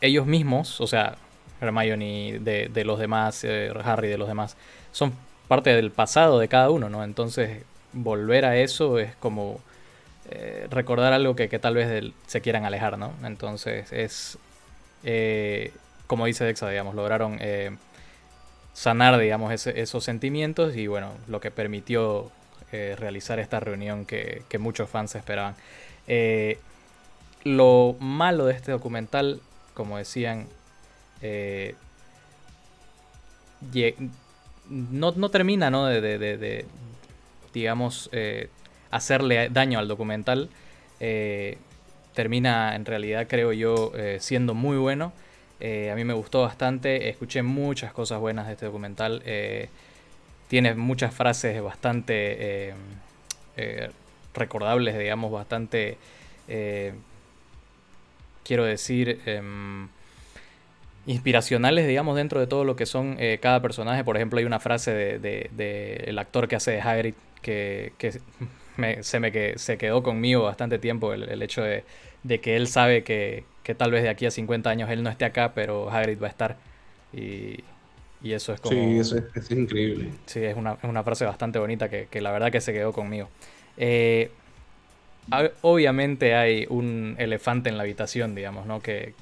ellos 0.01 0.25
mismos, 0.25 0.81
o 0.81 0.87
sea, 0.87 1.15
Hermione 1.61 2.39
de, 2.39 2.69
de 2.69 2.83
los 2.85 2.99
demás, 2.99 3.43
eh, 3.43 3.71
Harry 3.83 4.07
de 4.07 4.17
los 4.17 4.27
demás, 4.27 4.57
son 4.91 5.13
parte 5.47 5.75
del 5.75 5.91
pasado 5.91 6.39
de 6.39 6.47
cada 6.47 6.71
uno, 6.71 6.89
¿no? 6.89 7.03
Entonces 7.03 7.63
volver 7.93 8.45
a 8.45 8.57
eso 8.57 8.97
es 8.97 9.15
como 9.17 9.59
eh, 10.31 10.67
recordar 10.71 11.13
algo 11.13 11.35
que, 11.35 11.47
tal 11.59 11.75
vez 11.75 12.13
se 12.25 12.41
quieran 12.41 12.65
alejar, 12.65 12.97
¿no? 12.97 13.13
Entonces 13.23 13.91
es, 13.91 14.39
eh, 15.03 15.71
como 16.07 16.25
dice 16.25 16.45
Dexa, 16.45 16.67
digamos, 16.69 16.95
lograron 16.95 17.39
sanar, 18.73 19.19
digamos, 19.19 19.67
esos 19.67 20.03
sentimientos 20.03 20.75
y 20.75 20.87
bueno, 20.87 21.11
lo 21.27 21.41
que 21.41 21.51
permitió 21.51 22.31
realizar 22.71 23.39
esta 23.39 23.59
reunión 23.59 24.05
que, 24.05 24.43
muchos 24.59 24.89
fans 24.89 25.15
esperaban. 25.15 25.55
lo 27.43 27.95
malo 27.99 28.45
de 28.45 28.53
este 28.53 28.71
documental, 28.71 29.41
como 29.73 29.97
decían, 29.97 30.47
no, 34.69 35.11
no, 35.11 35.29
termina 35.29 35.69
¿no? 35.69 35.85
de, 35.85 36.65
digamos, 37.53 38.09
eh, 38.11 38.49
hacerle 38.89 39.49
daño 39.49 39.79
al 39.79 39.87
documental, 39.87 40.49
eh, 40.99 41.57
termina 42.13 42.75
en 42.75 42.85
realidad, 42.85 43.27
creo 43.27 43.53
yo, 43.53 43.91
eh, 43.95 44.17
siendo 44.19 44.53
muy 44.53 44.77
bueno. 44.77 45.13
a 45.61 45.95
mí 45.95 46.03
me 46.03 46.13
gustó 46.13 46.41
bastante, 46.41 47.09
escuché 47.09 47.43
muchas 47.43 47.93
cosas 47.93 48.19
buenas 48.19 48.47
de 48.47 48.53
este 48.53 48.65
documental. 48.65 49.21
Tiene 50.51 50.75
muchas 50.75 51.13
frases 51.13 51.63
bastante 51.63 52.73
recordables, 54.33 54.99
digamos, 54.99 55.31
bastante, 55.31 55.97
quiero 58.43 58.65
decir, 58.65 59.21
em, 59.25 59.87
inspiracionales, 61.05 61.87
digamos, 61.87 62.17
dentro 62.17 62.41
de 62.41 62.47
todo 62.47 62.65
lo 62.65 62.75
que 62.75 62.85
son 62.85 63.17
cada 63.39 63.61
personaje. 63.61 64.03
Por 64.03 64.17
ejemplo, 64.17 64.39
hay 64.39 64.45
una 64.45 64.59
frase 64.59 64.93
del 64.93 65.21
de, 65.21 66.03
el 66.07 66.19
actor 66.19 66.49
que 66.49 66.57
hace 66.57 66.71
de 66.71 66.81
Hagrid 66.81 67.13
que, 67.41 67.93
se, 69.03 69.19
me 69.21 69.31
que, 69.31 69.55
quedó 69.79 70.03
conmigo 70.03 70.43
bastante 70.43 70.79
tiempo 70.79 71.13
el, 71.13 71.41
hecho 71.41 71.63
de, 71.63 71.85
que 72.41 72.57
él 72.57 72.67
sabe 72.67 73.05
que, 73.05 73.45
tal 73.77 73.91
vez 73.91 74.03
de 74.03 74.09
aquí 74.09 74.25
a 74.25 74.31
50 74.31 74.69
años 74.69 74.89
él 74.89 75.01
no 75.01 75.09
esté 75.09 75.23
acá, 75.23 75.53
pero 75.55 75.89
Hagrid 75.89 76.21
va 76.21 76.27
a 76.27 76.29
estar. 76.29 76.57
Y, 77.13 77.63
eso 78.23 78.53
es 78.53 78.61
como... 78.61 78.75
Sí, 78.75 78.99
eso 78.99 79.17
es, 79.17 79.51
increíble. 79.51 80.11
Sí, 80.25 80.43
es 80.43 80.55
una, 80.55 81.03
frase 81.03 81.25
bastante 81.25 81.59
bonita 81.59 81.89
que, 81.89 82.21
la 82.21 82.31
verdad 82.31 82.51
que 82.51 82.61
se 82.61 82.73
quedó 82.73 82.93
conmigo. 82.93 83.29
Eh, 83.77 84.29
obviamente 85.61 86.35
hay 86.35 86.65
un 86.69 87.15
elefante 87.17 87.69
en 87.69 87.77
la 87.77 87.83
habitación, 87.83 88.35
digamos, 88.35 88.65
¿no? 88.65 88.81
Que, 88.81 89.13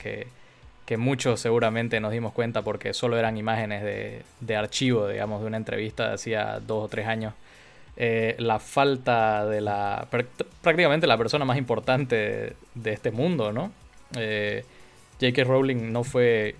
que 0.89 0.97
muchos 0.97 1.39
seguramente 1.39 1.99
nos 1.99 2.11
dimos 2.11 2.33
cuenta 2.33 2.63
porque 2.63 2.95
solo 2.95 3.15
eran 3.17 3.37
imágenes 3.37 3.83
de, 3.83 4.23
de 4.39 4.55
archivo, 4.55 5.07
digamos, 5.07 5.41
de 5.41 5.47
una 5.47 5.57
entrevista 5.57 6.07
de 6.07 6.15
hacía 6.15 6.59
dos 6.59 6.85
o 6.85 6.87
tres 6.87 7.05
años. 7.05 7.35
Eh, 7.95 8.35
la 8.39 8.59
falta 8.59 9.45
de 9.45 9.59
la 9.59 10.07
prácticamente 10.61 11.05
la 11.05 11.17
persona 11.17 11.43
más 11.43 11.57
importante 11.57 12.55
de, 12.73 12.91
este 12.91 13.11
mundo, 13.11 13.51
¿no? 13.51 13.73
Eh, 14.15 14.63
J.K. 15.19 15.43
Rowling 15.43 15.91
no 15.91 16.05
fue 16.05 16.55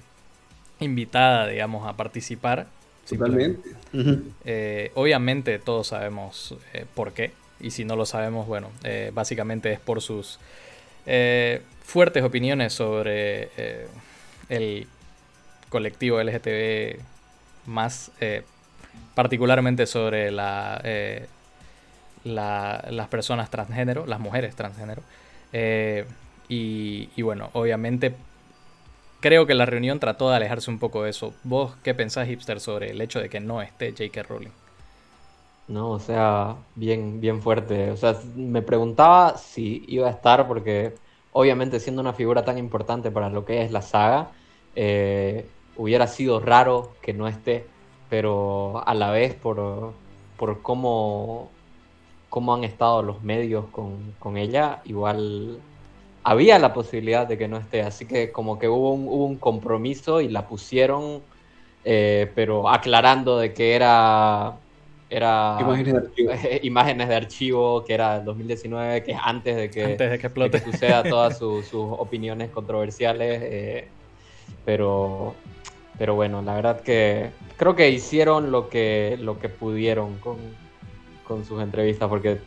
invitada, 0.79 1.47
digamos, 1.47 1.87
a 1.87 1.95
participar. 1.95 2.67
Totalmente. 3.07 3.69
Eh, 4.45 4.91
obviamente 4.95 5.59
todos 5.59 5.87
sabemos 5.87 6.55
por 6.95 7.13
qué. 7.13 7.31
Y 7.59 7.71
si 7.71 7.83
no 7.83 7.95
lo 7.95 8.05
sabemos, 8.05 8.47
bueno, 8.47 8.69
básicamente 9.13 9.73
es 9.73 9.79
por 9.79 10.01
sus 10.01 10.39
fuertes 11.83 12.23
opiniones 12.23 12.73
sobre 12.73 13.49
el 14.47 14.87
colectivo 15.69 16.21
LGTB 16.21 16.99
más 17.65 18.11
particularmente 19.19 19.85
sobre 19.85 20.31
la, 20.31 20.79
eh, 20.83 21.27
las 22.23 23.07
personas 23.09 23.49
transgénero, 23.49 24.05
las 24.05 24.19
mujeres 24.19 24.55
transgénero. 24.55 25.01
Eh, 25.51 26.05
y, 26.47 27.21
bueno, 27.21 27.49
obviamente 27.53 28.13
creo 29.19 29.45
que 29.45 29.55
la 29.55 29.65
reunión 29.65 29.99
trató 29.99 30.29
de 30.29 30.35
alejarse 30.35 30.71
un 30.71 30.79
poco 30.79 31.03
de 31.03 31.09
eso. 31.09 31.33
¿Vos 31.43 31.75
qué 31.83 31.93
pensás, 31.93 32.27
hipster, 32.27 32.59
sobre 32.59 32.91
el 32.91 33.01
hecho 33.01 33.19
de 33.19 33.29
que 33.29 33.39
no 33.39 33.61
esté 33.61 33.91
J.K. 33.91 34.23
Rowling? 34.23 34.51
No, 35.67 35.91
o 35.91 35.99
sea, 35.99 36.55
bien, 36.75 37.21
bien 37.21 37.41
fuerte. 37.41 37.91
O 37.91 37.97
sea, 37.97 38.15
me 38.35 38.61
preguntaba 38.61 39.37
si 39.37 39.85
iba 39.87 40.07
a 40.07 40.11
estar 40.11 40.47
porque 40.47 40.95
obviamente 41.31 41.79
siendo 41.79 42.01
una 42.01 42.13
figura 42.13 42.43
tan 42.43 42.57
importante 42.57 43.11
para 43.11 43.29
lo 43.29 43.45
que 43.45 43.61
es 43.63 43.71
la 43.71 43.81
saga, 43.81 44.31
eh, 44.75 45.45
hubiera 45.77 46.07
sido 46.07 46.39
raro 46.39 46.93
que 47.01 47.13
no 47.13 47.27
esté 47.27 47.65
pero 48.09 48.83
a 48.85 48.93
la 48.93 49.11
vez 49.11 49.35
por, 49.35 49.93
por 50.37 50.61
cómo, 50.61 51.49
cómo 52.29 52.53
han 52.53 52.63
estado 52.63 53.03
los 53.03 53.23
medios 53.23 53.65
con, 53.69 54.37
ella, 54.37 54.81
igual 54.85 55.59
había 56.23 56.59
la 56.59 56.73
posibilidad 56.73 57.27
de 57.27 57.37
que 57.37 57.47
no 57.47 57.57
esté, 57.57 57.81
así 57.81 58.05
que 58.05 58.31
como 58.31 58.59
que 58.59 58.67
hubo 58.67 58.93
un, 58.93 59.07
hubo 59.07 59.25
un 59.25 59.37
compromiso 59.37 60.21
y 60.21 60.29
la 60.29 60.47
pusieron, 60.47 61.21
eh, 61.85 62.31
pero 62.35 62.69
aclarando 62.69 63.37
de 63.37 63.53
que 63.53 63.75
era... 63.75 64.55
Era 65.11 65.57
imágenes 65.59 65.93
de, 65.93 65.99
archivo. 65.99 66.31
imágenes 66.61 67.09
de 67.09 67.15
archivo 67.15 67.83
que 67.83 67.95
era 67.95 68.17
el 68.17 68.25
2019, 68.25 69.03
que 69.03 69.13
es 69.13 69.17
antes 69.19 69.55
de 69.55 69.69
que, 69.71 69.83
antes 69.83 70.19
que, 70.19 70.59
suceda 70.59 71.01
todas 71.09 71.35
sus 71.39 71.65
opiniones 71.73 72.51
controversiales. 72.51 73.41
Eh, 73.41 73.87
pero, 74.65 75.33
pero 75.97 76.13
bueno, 76.13 76.43
la 76.43 76.53
verdad 76.53 76.81
que 76.81 77.31
creo 77.57 77.75
que 77.75 77.89
hicieron 77.89 78.51
lo 78.51 78.69
que, 78.69 79.17
lo 79.19 79.37
que 79.39 79.49
pudieron 79.49 80.17
con, 80.19 80.37
sus 81.45 81.61
entrevistas, 81.61 82.09
porque 82.09 82.39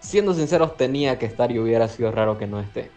siendo 0.00 0.34
sinceros 0.34 0.76
tenía 0.76 1.18
que 1.18 1.26
estar 1.26 1.50
y 1.50 1.58
hubiera 1.58 1.88
sido 1.88 2.10
raro 2.10 2.38
que 2.38 2.46
no 2.46 2.60
esté. 2.60 2.90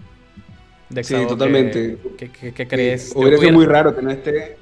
sí, 1.03 1.15
totalmente. 1.27 1.97
¿Qué, 2.17 2.67
crees? 2.67 3.13
hubiera 3.15 3.37
sido 3.37 3.53
muy 3.53 3.65
raro 3.65 3.95
que 3.95 4.01
no 4.01 4.11
esté. 4.11 4.57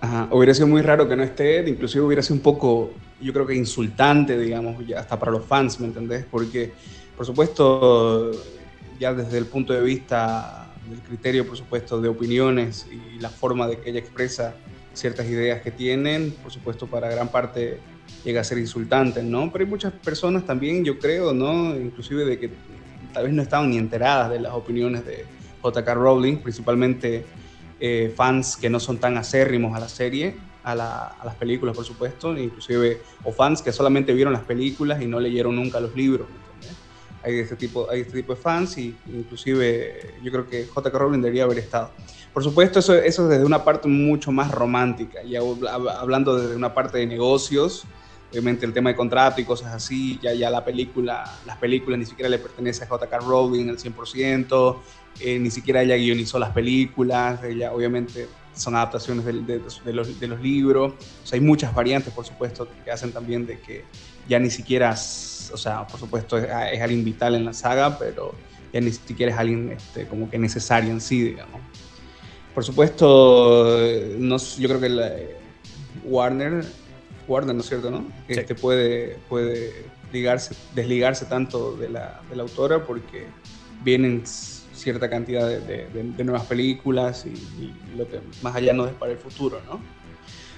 Ajá, 0.00 0.28
hubiera 0.30 0.54
sido 0.54 0.68
muy 0.68 0.82
raro 0.82 1.08
que 1.08 1.16
no 1.16 1.24
esté, 1.24 1.68
inclusive 1.68 2.04
hubiera 2.04 2.22
sido 2.22 2.36
un 2.36 2.42
poco, 2.42 2.92
yo 3.20 3.32
creo 3.32 3.44
que 3.44 3.54
insultante, 3.54 4.38
digamos, 4.38 4.86
ya 4.86 5.00
hasta 5.00 5.18
para 5.18 5.32
los 5.32 5.44
fans, 5.44 5.80
¿me 5.80 5.88
entendés? 5.88 6.24
Porque, 6.30 6.70
por 7.16 7.26
supuesto, 7.26 8.30
ya 9.00 9.12
desde 9.12 9.38
el 9.38 9.46
punto 9.46 9.72
de 9.72 9.80
vista 9.80 10.68
del 10.88 11.00
criterio, 11.00 11.46
por 11.46 11.56
supuesto, 11.56 12.00
de 12.00 12.08
opiniones 12.08 12.86
y 12.90 13.18
la 13.20 13.28
forma 13.28 13.66
de 13.66 13.78
que 13.78 13.90
ella 13.90 13.98
expresa 13.98 14.54
ciertas 14.94 15.26
ideas 15.26 15.62
que 15.62 15.72
tienen, 15.72 16.30
por 16.42 16.52
supuesto, 16.52 16.86
para 16.86 17.08
gran 17.08 17.28
parte 17.28 17.78
llega 18.24 18.40
a 18.40 18.44
ser 18.44 18.58
insultante, 18.58 19.22
¿no? 19.22 19.50
Pero 19.52 19.64
hay 19.64 19.70
muchas 19.70 19.92
personas 19.92 20.44
también, 20.44 20.84
yo 20.84 20.98
creo, 20.98 21.32
¿no? 21.32 21.74
Inclusive 21.76 22.24
de 22.24 22.38
que 22.38 22.50
tal 23.12 23.24
vez 23.24 23.32
no 23.32 23.42
estaban 23.42 23.70
ni 23.70 23.78
enteradas 23.78 24.30
de 24.30 24.40
las 24.40 24.52
opiniones 24.52 25.04
de 25.04 25.24
J.K. 25.62 25.94
Rowling, 25.94 26.36
principalmente 26.38 27.24
eh, 27.80 28.12
fans 28.14 28.56
que 28.56 28.68
no 28.68 28.80
son 28.80 28.98
tan 28.98 29.16
acérrimos 29.16 29.76
a 29.76 29.80
la 29.80 29.88
serie, 29.88 30.36
a, 30.64 30.74
las 30.74 31.34
películas, 31.36 31.74
por 31.74 31.84
supuesto, 31.84 32.36
inclusive, 32.36 33.00
o 33.24 33.32
fans 33.32 33.62
que 33.62 33.72
solamente 33.72 34.12
vieron 34.12 34.32
las 34.32 34.42
películas 34.42 35.00
y 35.00 35.06
no 35.06 35.18
leyeron 35.18 35.56
nunca 35.56 35.80
los 35.80 35.94
libros, 35.94 36.26
hay 37.22 37.38
este 37.38 37.56
tipo, 37.56 37.90
hay 37.90 38.00
este 38.02 38.12
tipo 38.12 38.34
de 38.34 38.40
fans 38.40 38.78
y 38.78 38.96
inclusive 39.06 40.14
yo 40.22 40.30
creo 40.30 40.48
que 40.48 40.66
J.K. 40.66 40.98
Rowling 40.98 41.20
debería 41.20 41.44
haber 41.44 41.58
estado. 41.58 41.90
Por 42.32 42.44
supuesto, 42.44 42.78
eso, 42.78 42.94
eso 42.94 43.26
desde 43.28 43.44
una 43.44 43.64
parte 43.64 43.88
mucho 43.88 44.30
más 44.30 44.50
romántica, 44.50 45.22
ya 45.22 45.40
hablando 45.98 46.36
desde 46.36 46.54
una 46.54 46.74
parte 46.74 46.98
de 46.98 47.06
negocios, 47.06 47.84
obviamente 48.30 48.66
el 48.66 48.72
tema 48.72 48.90
de 48.90 48.96
contrato 48.96 49.40
y 49.40 49.44
cosas 49.44 49.74
así, 49.74 50.18
ya, 50.22 50.34
ya 50.34 50.50
la 50.50 50.64
película, 50.64 51.24
las 51.46 51.56
películas 51.56 51.98
ni 51.98 52.06
siquiera 52.06 52.28
le 52.28 52.38
pertenece 52.38 52.84
a 52.84 52.86
J.K. 52.86 53.18
Rowling 53.18 53.68
al 53.68 53.78
100%, 53.78 54.76
eh, 55.20 55.38
ni 55.38 55.50
siquiera 55.50 55.82
ella 55.82 55.96
guionizó 55.96 56.38
las 56.38 56.50
películas, 56.50 57.42
ella 57.44 57.72
obviamente 57.72 58.28
son 58.54 58.74
adaptaciones 58.74 59.24
de, 59.24 59.32
de, 59.32 59.58
los, 59.92 60.20
de, 60.20 60.26
los, 60.26 60.40
libros, 60.40 60.94
hay 61.32 61.40
muchas 61.40 61.74
variantes, 61.74 62.12
por 62.12 62.24
supuesto, 62.24 62.68
que 62.84 62.90
hacen 62.90 63.12
también 63.12 63.46
de 63.46 63.60
que 63.60 63.84
ya 64.28 64.38
ni 64.38 64.50
siquiera, 64.50 64.90
o 64.92 65.56
sea, 65.56 65.86
por 65.86 65.98
supuesto 66.00 66.36
es, 66.38 66.50
alguien 66.80 67.04
vital 67.04 67.34
en 67.34 67.44
la 67.44 67.52
saga, 67.52 67.98
pero 67.98 68.34
ya 68.72 68.80
ni 68.80 68.90
siquiera 68.90 69.32
es 69.32 69.38
alguien 69.38 69.72
este, 69.72 70.06
como 70.06 70.28
que 70.28 70.38
necesario 70.38 70.90
en 70.90 71.00
sí, 71.00 71.22
digamos. 71.22 71.60
Por 72.52 72.64
supuesto, 72.64 73.78
no, 74.18 74.36
yo 74.36 74.68
creo 74.68 74.80
que 74.80 74.88
la, 74.88 75.12
Warner, 76.04 76.64
Warner, 77.28 77.54
¿no 77.54 77.60
es 77.60 77.68
cierto, 77.68 77.90
no? 77.90 78.06
Este 78.26 78.54
puede, 78.54 79.18
puede 79.28 79.84
ligarse, 80.12 80.54
desligarse 80.74 81.26
tanto 81.26 81.76
de 81.76 81.88
la, 81.88 82.20
de 82.28 82.36
la 82.36 82.42
autora 82.42 82.84
porque 82.84 83.26
vienen 83.84 84.22
cierta 84.26 85.10
cantidad 85.10 85.46
de, 85.46 85.86
de, 85.88 86.24
nuevas 86.24 86.46
películas 86.46 87.26
y, 87.26 87.72
lo 87.96 88.08
que 88.08 88.20
más 88.42 88.54
allá 88.54 88.72
nos 88.72 88.88
es 88.88 88.94
para 88.94 89.12
el 89.12 89.18
futuro, 89.18 89.60
¿no? 89.66 89.80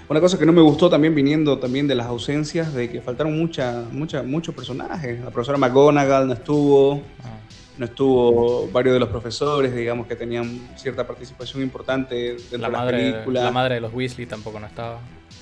Una 0.09 0.21
cosa 0.21 0.39
que 0.39 0.45
no 0.45 0.53
me 0.53 0.61
gustó 0.61 0.91
también 0.91 1.15
viniendo 1.15 1.59
también 1.59 1.87
de 1.87 1.95
las 1.95 2.07
ausencias, 2.07 2.75
de 2.75 2.91
que 2.91 3.00
faltaron 3.00 3.39
mucha, 3.39 3.85
mucha, 3.93 4.23
muchos 4.25 4.55
personajes. 4.55 5.21
La 5.21 5.31
profesora 5.31 5.57
McGonagall 5.57 6.27
no 6.27 6.35
estuvo. 6.35 7.03
Ah 7.23 7.41
no 7.81 7.87
estuvo 7.87 8.69
varios 8.69 8.93
de 8.93 9.00
los 9.00 9.09
profesores, 9.09 9.75
digamos, 9.75 10.07
que 10.07 10.15
tenían 10.15 10.69
cierta 10.77 11.07
participación 11.07 11.62
importante 11.62 12.37
dentro 12.50 12.71
la 12.71 12.85
de 12.85 12.93
la 12.93 12.99
película. 12.99 13.45
La 13.45 13.50
madre 13.50 13.77
de 13.77 13.81
los 13.81 13.95
Weasley 13.95 14.27
tampoco 14.27 14.61
no 14.61 14.67
estaba. 14.67 15.00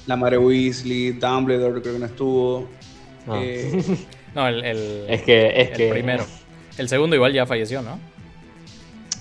La 0.09 0.17
madre 0.17 0.39
Weasley, 0.39 1.13
Dumbledore 1.13 1.83
creo 1.83 1.95
que 1.95 2.01
no 2.01 2.07
estuvo. 2.07 2.69
No, 4.35 4.47
eh, 4.47 4.71
el, 4.71 5.07
es 5.09 5.23
que, 5.23 5.61
es 5.61 5.81
el 5.81 5.89
primero. 5.89 6.25
El 6.77 6.89
segundo 6.89 7.17
igual 7.17 7.33
ya 7.33 7.47
falleció, 7.47 7.81
¿no? 7.81 7.99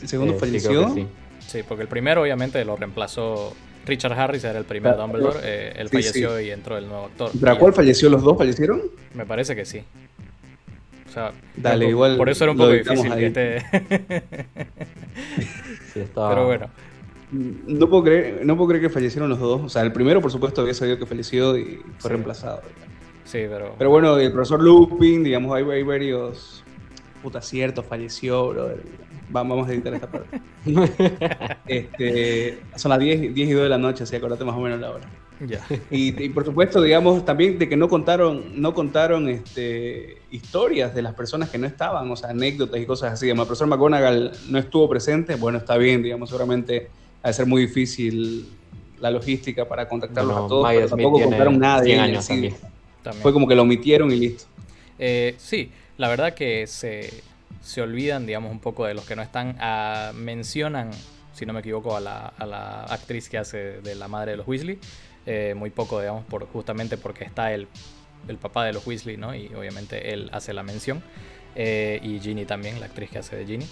¿El 0.01 0.07
segundo 0.07 0.33
eh, 0.33 0.37
falleció? 0.37 0.93
Sí, 1.39 1.63
porque 1.67 1.83
el 1.83 1.87
primero 1.87 2.21
obviamente 2.21 2.63
lo 2.65 2.75
reemplazó 2.75 3.55
Richard 3.85 4.19
Harris, 4.19 4.43
era 4.43 4.59
el 4.59 4.65
primer 4.65 4.97
Dumbledore. 4.97 5.39
Eh, 5.41 5.73
él 5.77 5.89
falleció 5.89 6.39
y 6.41 6.51
entró 6.51 6.77
el 6.77 6.87
nuevo 6.87 7.05
actor. 7.05 7.31
¿Para 7.39 7.57
cuál 7.57 7.73
falleció? 7.73 8.09
¿Los 8.09 8.21
dos 8.21 8.37
fallecieron? 8.37 8.81
Me 9.13 9.25
parece 9.25 9.55
que 9.55 9.65
sí. 9.65 9.81
Dale, 11.55 11.87
igual. 11.87 12.17
Por 12.17 12.29
eso 12.29 12.43
era 12.43 12.51
un 12.51 12.57
poco 12.57 12.71
difícil 12.71 13.13
que 13.15 13.25
esté. 13.27 13.65
Pero 15.93 16.45
bueno. 16.45 16.69
No 17.31 17.89
puedo, 17.89 18.03
creer, 18.03 18.45
no 18.45 18.55
puedo 18.55 18.69
creer 18.69 18.83
que 18.83 18.89
fallecieron 18.89 19.29
los 19.29 19.39
dos. 19.39 19.61
O 19.61 19.69
sea, 19.69 19.81
el 19.81 19.91
primero, 19.91 20.21
por 20.21 20.31
supuesto, 20.31 20.61
había 20.61 20.73
sabido 20.73 20.97
que 20.97 21.05
falleció 21.05 21.57
y 21.57 21.81
fue 21.97 22.11
reemplazado. 22.11 22.61
Sí, 23.25 23.39
pero. 23.49 23.75
Pero 23.77 23.89
bueno, 23.89 24.17
el 24.17 24.31
profesor 24.31 24.63
Lupin, 24.63 25.23
digamos, 25.23 25.53
hay, 25.55 25.63
hay 25.69 25.83
varios. 25.83 26.63
Puta, 27.21 27.41
cierto, 27.41 27.83
falleció, 27.83 28.49
bro. 28.49 28.69
Vamos 29.29 29.67
a 29.67 29.73
editar 29.73 29.93
esta 29.93 30.09
parte. 30.09 30.39
este, 31.67 32.59
son 32.77 32.89
las 32.89 32.99
10, 32.99 33.33
10 33.33 33.49
y 33.49 33.51
2 33.51 33.63
de 33.63 33.69
la 33.69 33.77
noche, 33.77 34.03
así 34.03 34.15
acordate 34.15 34.45
más 34.45 34.55
o 34.55 34.61
menos 34.61 34.79
la 34.79 34.91
hora. 34.91 35.09
Y, 35.91 36.29
por 36.29 36.45
supuesto, 36.45 36.81
digamos, 36.81 37.25
también 37.25 37.59
de 37.59 37.69
que 37.69 37.77
no 37.77 37.89
contaron, 37.89 38.59
no 38.59 38.73
contaron 38.73 39.29
este, 39.29 40.17
historias 40.31 40.95
de 40.95 41.01
las 41.01 41.13
personas 41.13 41.49
que 41.49 41.57
no 41.57 41.67
estaban, 41.67 42.09
o 42.09 42.15
sea, 42.15 42.29
anécdotas 42.29 42.79
y 42.79 42.85
cosas 42.85 43.13
así. 43.13 43.29
El 43.29 43.35
profesor 43.35 43.67
McGonagall 43.67 44.31
no 44.49 44.57
estuvo 44.57 44.89
presente, 44.89 45.35
bueno, 45.35 45.57
está 45.57 45.77
bien, 45.77 46.01
digamos, 46.01 46.29
seguramente 46.29 46.89
ha 47.27 47.31
de 47.31 47.33
ser 47.33 47.45
muy 47.45 47.63
difícil 47.63 48.47
la 49.01 49.11
logística 49.11 49.67
para 49.67 49.89
contactarlos 49.89 50.33
a 50.33 50.47
todos, 50.47 50.67
pero 50.69 50.87
tampoco 50.87 51.21
contaron 51.21 51.59
nada. 51.59 51.81
de 51.81 51.99
años 51.99 52.29
Fue 53.21 53.33
como 53.33 53.45
que 53.45 53.53
lo 53.53 53.63
omitieron 53.63 54.09
y 54.11 54.15
listo. 54.15 54.45
Eh, 54.97 55.35
sí, 55.37 55.69
la 55.97 56.07
verdad 56.07 56.33
que 56.33 56.67
se, 56.67 57.21
se 57.61 57.81
olvidan, 57.81 58.25
digamos, 58.25 58.49
un 58.49 58.59
poco 58.59 58.85
de 58.85 58.93
los 58.93 59.05
que 59.05 59.17
no 59.17 59.21
están. 59.21 59.57
Ah, 59.59 60.13
mencionan, 60.15 60.91
si 61.33 61.45
no 61.45 61.51
me 61.51 61.59
equivoco, 61.59 61.97
a 61.97 61.99
la, 61.99 62.27
a 62.27 62.45
la 62.45 62.83
actriz 62.83 63.27
que 63.27 63.37
hace 63.37 63.81
de 63.81 63.95
la 63.95 64.07
madre 64.07 64.31
de 64.31 64.37
los 64.37 64.47
Weasley. 64.47 64.79
Eh, 65.25 65.53
muy 65.53 65.69
poco, 65.69 65.99
digamos, 65.99 66.23
por, 66.23 66.47
justamente 66.47 66.95
porque 66.95 67.25
está 67.25 67.53
el, 67.53 67.67
el, 68.29 68.37
papá 68.37 68.63
de 68.63 68.71
los 68.71 68.87
Weasley, 68.87 69.17
¿no? 69.17 69.35
Y 69.35 69.53
obviamente 69.53 70.13
él 70.13 70.29
hace 70.31 70.53
la 70.53 70.63
mención. 70.63 71.03
Eh, 71.55 71.99
y 72.01 72.21
Ginny 72.21 72.45
también, 72.45 72.79
la 72.79 72.85
actriz 72.85 73.09
que 73.09 73.17
hace 73.19 73.35
de 73.35 73.45
Ginny. 73.45 73.65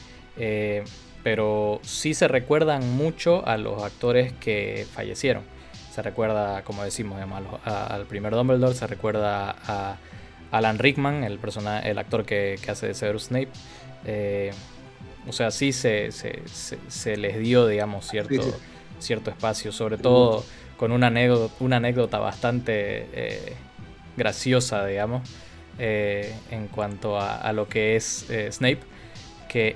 Pero 1.25 1.79
sí 1.81 2.13
se 2.13 2.27
recuerdan 2.27 2.87
mucho 2.97 3.47
a 3.47 3.57
los 3.57 3.81
actores 3.81 4.31
que 4.33 4.85
fallecieron. 4.93 5.41
Se 5.91 6.03
recuerda, 6.03 6.61
como 6.61 6.83
decimos, 6.83 7.19
al 7.63 8.05
primer 8.05 8.35
Dumbledore, 8.35 8.75
se 8.75 8.85
recuerda 8.85 9.55
a 9.65 9.97
Alan 10.51 10.77
Rickman, 10.77 11.23
el, 11.23 11.39
el 11.83 11.97
actor 11.97 12.25
que, 12.25 12.59
hace 12.67 12.89
de 12.89 12.93
Severus 12.93 13.23
Snape. 13.23 13.47
Eh, 14.05 14.51
o 15.27 15.33
sea, 15.33 15.49
sí 15.49 15.73
se, 15.73 16.11
les 17.17 17.39
dio, 17.39 17.65
digamos, 17.65 18.07
cierto, 18.07 18.43
cierto 18.99 19.31
espacio, 19.31 19.71
sobre 19.71 19.97
todo 19.97 20.45
con 20.77 20.91
una 20.91 21.07
anécdota, 21.07 21.55
una 21.59 21.77
anécdota 21.77 22.19
bastante 22.19 23.07
eh, 23.13 23.53
graciosa, 24.15 24.85
digamos, 24.85 25.27
eh, 25.79 26.35
en 26.51 26.67
cuanto 26.67 27.19
a, 27.19 27.51
lo 27.51 27.67
que 27.67 27.95
es 27.95 28.27
Snape, 28.51 28.81
que 29.49 29.75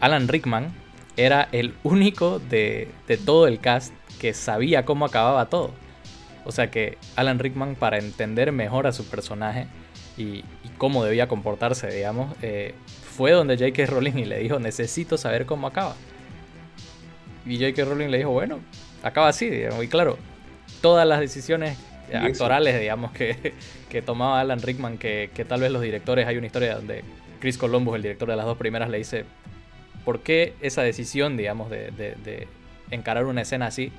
Alan 0.00 0.28
Rickman 0.28 0.72
era 1.16 1.48
el 1.52 1.74
único 1.82 2.38
de, 2.38 2.88
de 3.06 3.16
todo 3.16 3.46
el 3.46 3.60
cast 3.60 3.92
que 4.20 4.34
sabía 4.34 4.84
cómo 4.84 5.04
acababa 5.04 5.46
todo. 5.46 5.72
O 6.44 6.52
sea 6.52 6.70
que 6.70 6.98
Alan 7.16 7.38
Rickman, 7.38 7.74
para 7.74 7.98
entender 7.98 8.52
mejor 8.52 8.86
a 8.86 8.92
su 8.92 9.04
personaje 9.06 9.66
y, 10.16 10.44
cómo 10.78 11.04
debía 11.04 11.28
comportarse, 11.28 11.88
digamos, 11.88 12.34
eh, 12.42 12.74
fue 13.16 13.30
donde 13.30 13.56
J.K. 13.56 13.86
Rowling 13.86 14.18
y 14.18 14.24
le 14.24 14.38
dijo, 14.40 14.58
necesito 14.58 15.16
saber 15.16 15.46
cómo 15.46 15.66
acaba. 15.66 15.94
Y 17.46 17.56
J.K. 17.58 17.84
Rowling 17.84 18.08
le 18.08 18.18
dijo, 18.18 18.30
bueno, 18.30 18.60
acaba 19.02 19.28
así, 19.28 19.48
digamos. 19.48 19.82
Y 19.84 19.88
claro, 19.88 20.18
todas 20.80 21.06
las 21.06 21.20
decisiones 21.20 21.78
actorales, 22.12 22.78
digamos, 22.80 23.12
que, 23.12 23.54
que, 23.88 24.02
tomaba 24.02 24.40
Alan 24.40 24.60
Rickman, 24.60 24.98
que, 24.98 25.30
tal 25.48 25.60
vez 25.60 25.70
los 25.70 25.80
directores, 25.80 26.26
hay 26.26 26.36
una 26.36 26.46
historia 26.46 26.74
donde 26.74 27.04
Chris 27.44 27.58
Columbus, 27.58 27.96
el 27.96 28.02
director 28.02 28.26
de 28.26 28.36
las 28.36 28.46
dos 28.46 28.56
primeras, 28.56 28.88
le 28.88 28.96
dice, 28.96 29.26
¿por 30.02 30.20
qué 30.20 30.54
esa 30.62 30.82
decisión, 30.82 31.36
digamos, 31.36 31.68
de, 31.68 31.90
de 31.90 32.48
encarar 32.90 33.26
una 33.26 33.42
escena 33.42 33.66
así? 33.66 33.92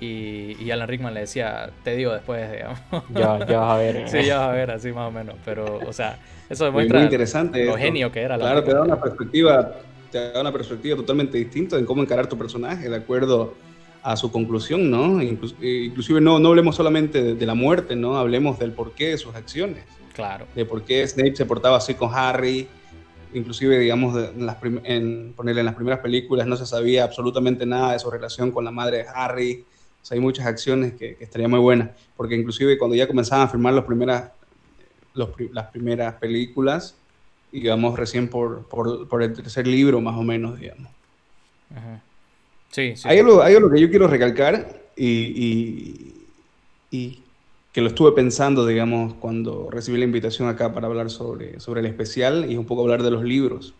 Y, 0.00 0.70
Alan 0.70 0.88
Rickman 0.88 1.12
le 1.12 1.20
decía, 1.20 1.70
te 1.84 1.94
digo 1.94 2.12
después, 2.12 2.50
digamos. 2.50 2.78
Ya, 3.10 3.38
ya 3.46 3.58
vas 3.58 3.74
a 3.74 3.76
ver. 3.76 4.04
sí, 4.08 4.24
ya 4.24 4.38
vas 4.38 4.48
a 4.48 4.52
ver, 4.52 4.70
así 4.70 4.92
más 4.92 5.08
o 5.08 5.10
menos. 5.10 5.34
Pero, 5.44 5.78
o 5.86 5.92
sea, 5.92 6.18
eso 6.48 6.64
demuestra 6.64 7.02
interesante 7.02 7.66
lo 7.66 7.76
genio 7.76 8.10
que 8.10 8.22
era. 8.22 8.38
Claro, 8.38 8.64
te 8.64 8.72
da 8.72 8.80
una 8.80 8.98
perspectiva, 8.98 9.72
te 10.10 10.32
da 10.32 10.40
una 10.40 10.52
perspectiva 10.52 10.96
totalmente 10.96 11.36
distinta 11.36 11.76
en 11.76 11.84
cómo 11.84 12.02
encarar 12.02 12.26
tu 12.28 12.38
personaje, 12.38 12.88
de 12.88 12.96
acuerdo 12.96 13.56
a 14.02 14.16
su 14.16 14.30
conclusión, 14.32 14.90
¿no? 14.90 15.22
Inclusive 15.22 16.20
no, 16.20 16.38
no 16.38 16.48
hablemos 16.48 16.76
solamente 16.76 17.34
de, 17.34 17.46
la 17.46 17.54
muerte, 17.54 17.96
¿no? 17.96 18.16
Hablemos 18.16 18.58
del 18.58 18.72
porqué 18.72 19.10
de 19.10 19.18
sus 19.18 19.34
acciones. 19.34 19.84
Claro. 20.14 20.46
De 20.54 20.64
por 20.64 20.82
qué 20.82 21.06
Snape 21.06 21.36
se 21.36 21.46
portaba 21.46 21.76
así 21.76 21.94
con 21.94 22.10
Harry. 22.12 22.68
Inclusive, 23.32 23.78
digamos, 23.78 24.16
en, 24.16 24.46
las 24.46 24.56
en, 24.84 25.32
ponerle 25.36 25.60
en 25.60 25.66
las 25.66 25.74
primeras 25.74 26.00
películas 26.00 26.46
no 26.46 26.56
se 26.56 26.66
sabía 26.66 27.04
absolutamente 27.04 27.64
nada 27.66 27.92
de 27.92 27.98
su 27.98 28.10
relación 28.10 28.50
con 28.50 28.64
la 28.64 28.70
madre 28.70 28.98
de 28.98 29.06
Harry 29.14 29.64
hay 30.10 30.20
muchas 30.20 30.46
acciones 30.46 30.94
que, 30.94 31.16
que 31.16 31.24
estaría 31.24 31.48
muy 31.48 31.58
buenas, 31.58 31.90
porque 32.16 32.34
inclusive 32.34 32.78
cuando 32.78 32.96
ya 32.96 33.06
comenzaban 33.06 33.46
a 33.46 33.48
filmar 33.48 33.74
las 33.74 33.84
primeras, 33.84 34.30
las 35.14 35.66
primeras 35.66 36.14
películas, 36.14 36.96
digamos, 37.52 37.98
recién 37.98 38.28
por, 38.28 38.66
por, 38.66 39.22
el 39.22 39.34
tercer 39.34 39.66
libro 39.66 40.00
más 40.00 40.16
o 40.16 40.22
menos, 40.22 40.58
digamos. 40.58 40.90
Sí, 42.70 42.94
Hay, 43.04 43.18
algo, 43.18 43.42
hay 43.42 43.56
algo 43.56 43.70
que 43.70 43.80
yo 43.80 43.90
quiero 43.90 44.06
recalcar 44.06 44.82
y, 44.96 46.14
y, 46.90 47.22
que 47.72 47.80
lo 47.80 47.88
estuve 47.88 48.12
pensando, 48.12 48.66
digamos, 48.66 49.14
cuando 49.14 49.68
recibí 49.70 49.98
la 49.98 50.04
invitación 50.04 50.48
acá 50.48 50.72
para 50.72 50.88
hablar 50.88 51.10
sobre, 51.10 51.60
sobre 51.60 51.80
el 51.80 51.86
especial 51.86 52.50
y 52.50 52.56
un 52.56 52.66
poco 52.66 52.82
hablar 52.82 53.02
de 53.02 53.10
los 53.10 53.22
libros. 53.22 53.74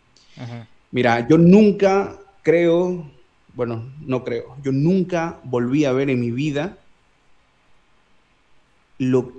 Mira, 0.92 1.26
yo 1.28 1.38
nunca 1.38 2.18
creo 2.42 3.10
bueno, 3.54 3.92
no 4.00 4.24
creo, 4.24 4.56
yo 4.62 4.72
nunca 4.72 5.40
volví 5.44 5.84
a 5.84 5.92
ver 5.92 6.10
en 6.10 6.20
mi 6.20 6.30
vida 6.30 6.78
lo, 8.98 9.32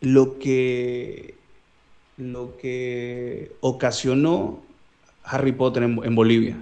lo, 0.00 0.38
que, 0.38 1.34
lo 2.16 2.56
que 2.56 3.52
ocasionó 3.60 4.62
Harry 5.24 5.52
Potter 5.52 5.82
en, 5.82 6.14
Bolivia. 6.14 6.56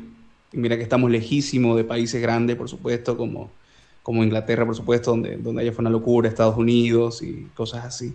Mira 0.53 0.77
que 0.77 0.83
estamos 0.83 1.11
lejísimos 1.11 1.77
de 1.77 1.85
países 1.85 2.21
grandes, 2.23 2.57
por 2.57 2.69
supuesto, 2.69 3.17
como, 3.17 3.51
como 4.03 4.25
Inglaterra, 4.25 4.65
por 4.65 4.75
supuesto, 4.75 5.11
donde, 5.11 5.37
donde 5.37 5.63
allá 5.63 5.73
fue 5.73 5.83
una 5.83 5.91
locura, 5.91 6.29
Estados 6.29 6.57
Unidos 6.57 7.23
y 7.23 7.49
cosas 7.55 7.85
así. 7.85 8.15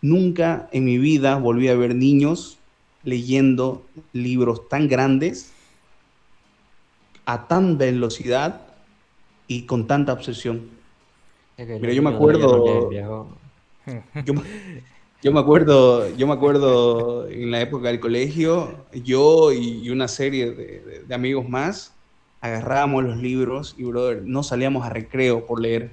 Nunca 0.00 0.68
en 0.72 0.84
mi 0.84 0.98
vida 0.98 1.36
volví 1.36 1.68
a 1.68 1.74
ver 1.74 1.94
niños 1.94 2.58
leyendo 3.02 3.84
libros 4.12 4.68
tan 4.68 4.88
grandes 4.88 5.52
a 7.24 7.48
tan 7.48 7.76
velocidad 7.76 8.62
y 9.48 9.62
con 9.62 9.86
tanta 9.86 10.12
obsesión. 10.12 10.70
Mira, 11.58 11.92
yo 11.92 12.02
me 12.02 12.10
acuerdo. 12.10 12.90
Yo, 14.24 14.34
me 15.32 15.40
acuerdo, 15.40 16.14
yo 16.16 16.26
me 16.26 16.34
acuerdo 16.34 17.28
en 17.28 17.50
la 17.50 17.60
época 17.60 17.88
del 17.88 18.00
colegio, 18.00 18.86
yo 18.92 19.52
y, 19.52 19.88
una 19.90 20.08
serie 20.08 20.50
de, 20.50 21.14
amigos 21.14 21.48
más 21.48 21.94
agarrábamos 22.40 23.04
los 23.04 23.16
libros 23.16 23.74
y, 23.78 23.84
brother, 23.84 24.22
no 24.24 24.42
salíamos 24.42 24.84
a 24.84 24.90
recreo 24.90 25.46
por 25.46 25.60
leer. 25.60 25.90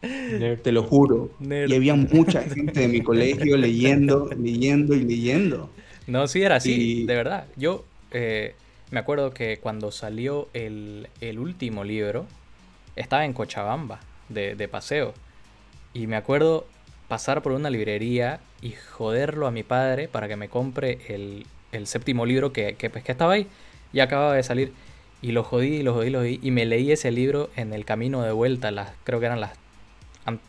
Te 0.00 0.72
lo 0.72 0.82
juro. 0.82 1.30
Y 1.40 1.74
había 1.74 1.94
mucha 1.94 2.42
gente 2.42 2.80
de 2.80 2.88
mi 2.88 3.02
colegio 3.02 3.56
leyendo, 3.56 4.30
leyendo 4.36 4.94
y 4.94 5.02
leyendo. 5.04 5.68
No, 6.06 6.26
sí 6.26 6.42
era 6.42 6.56
así, 6.56 7.04
de 7.04 7.14
verdad. 7.14 7.46
Yo, 7.56 7.84
eh, 8.10 8.54
me 8.90 8.98
acuerdo 8.98 9.32
que 9.32 9.58
cuando 9.58 9.92
salió 9.92 10.48
el, 10.54 11.06
último 11.38 11.84
libro, 11.84 12.26
estaba 12.96 13.24
en 13.24 13.32
Cochabamba, 13.32 14.00
de, 14.28 14.68
paseo. 14.68 15.14
Y 15.92 16.06
me 16.06 16.16
acuerdo 16.16 16.66
pasar 17.10 17.42
por 17.42 17.50
una 17.50 17.70
librería 17.70 18.38
y 18.62 18.70
joderlo 18.70 19.48
a 19.48 19.50
mi 19.50 19.64
padre 19.64 20.06
para 20.06 20.28
que 20.28 20.36
me 20.36 20.48
compre 20.48 21.00
el, 21.08 21.44
séptimo 21.84 22.24
libro 22.24 22.52
que, 22.52 22.76
pues, 22.92 23.02
que, 23.02 23.10
estaba 23.10 23.32
ahí. 23.32 23.48
Y 23.92 23.98
acababa 23.98 24.34
de 24.34 24.44
salir. 24.44 24.72
Y 25.20 25.32
lo 25.32 25.42
jodí, 25.42 25.78
y 25.78 25.82
lo 25.82 25.92
jodí, 25.92 26.10
lo 26.10 26.20
jodí. 26.20 26.38
Y 26.40 26.52
me 26.52 26.64
leí 26.66 26.92
ese 26.92 27.10
libro 27.10 27.50
en 27.56 27.72
el 27.72 27.84
camino 27.84 28.22
de 28.22 28.30
vuelta. 28.30 28.70
Las, 28.70 28.92
creo 29.02 29.18
que 29.18 29.26
eran 29.26 29.40
las. 29.40 29.50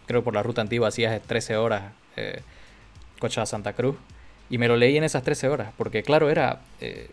Creo 0.05 0.23
por 0.23 0.35
la 0.35 0.43
ruta 0.43 0.61
antigua 0.61 0.89
hacía 0.89 1.19
13 1.19 1.57
horas. 1.57 1.93
Eh, 2.15 2.41
Cocha 3.19 3.43
Santa 3.47 3.73
Cruz. 3.73 3.95
Y 4.51 4.59
me 4.59 4.67
lo 4.67 4.77
leí 4.77 4.95
en 4.95 5.03
esas 5.03 5.23
13 5.23 5.49
horas. 5.49 5.73
Porque, 5.75 6.03
claro, 6.03 6.29
era. 6.29 6.61
Eh, 6.79 7.09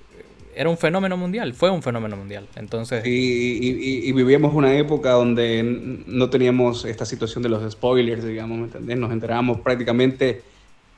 era 0.58 0.68
un 0.68 0.76
fenómeno 0.76 1.16
mundial, 1.16 1.54
fue 1.54 1.70
un 1.70 1.82
fenómeno 1.82 2.16
mundial. 2.16 2.48
Entonces... 2.56 3.06
Y, 3.06 4.10
vivíamos 4.10 4.52
una 4.54 4.74
época 4.74 5.12
donde 5.12 5.62
no 6.04 6.28
teníamos 6.30 6.84
esta 6.84 7.06
situación 7.06 7.44
de 7.44 7.48
los 7.48 7.72
spoilers, 7.72 8.24
digamos, 8.24 8.58
¿me 8.58 8.64
entendés? 8.64 8.98
Nos 8.98 9.12
enterábamos 9.12 9.60
prácticamente 9.60 10.42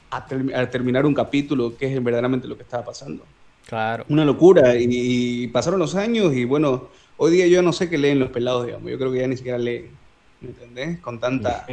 al 0.08 0.70
terminar 0.70 1.04
un 1.04 1.12
capítulo, 1.12 1.76
que 1.76 1.94
es 1.94 2.02
verdaderamente 2.02 2.48
lo 2.48 2.56
que 2.56 2.62
estaba 2.62 2.86
pasando. 2.86 3.22
Claro. 3.66 4.06
Una 4.08 4.24
locura. 4.24 4.76
Y, 4.78 5.48
pasaron 5.48 5.78
los 5.78 5.94
años 5.94 6.34
y 6.34 6.46
bueno, 6.46 6.88
hoy 7.18 7.32
día 7.32 7.46
yo 7.46 7.60
no 7.60 7.74
sé 7.74 7.90
qué 7.90 7.98
leen 7.98 8.18
los 8.18 8.30
pelados, 8.30 8.64
digamos. 8.64 8.90
Yo 8.90 8.96
creo 8.96 9.12
que 9.12 9.18
ya 9.18 9.26
ni 9.26 9.36
siquiera 9.36 9.58
leen, 9.58 9.90
¿me 10.40 10.48
entendés? 10.48 11.00
Con 11.00 11.20
tanta... 11.20 11.66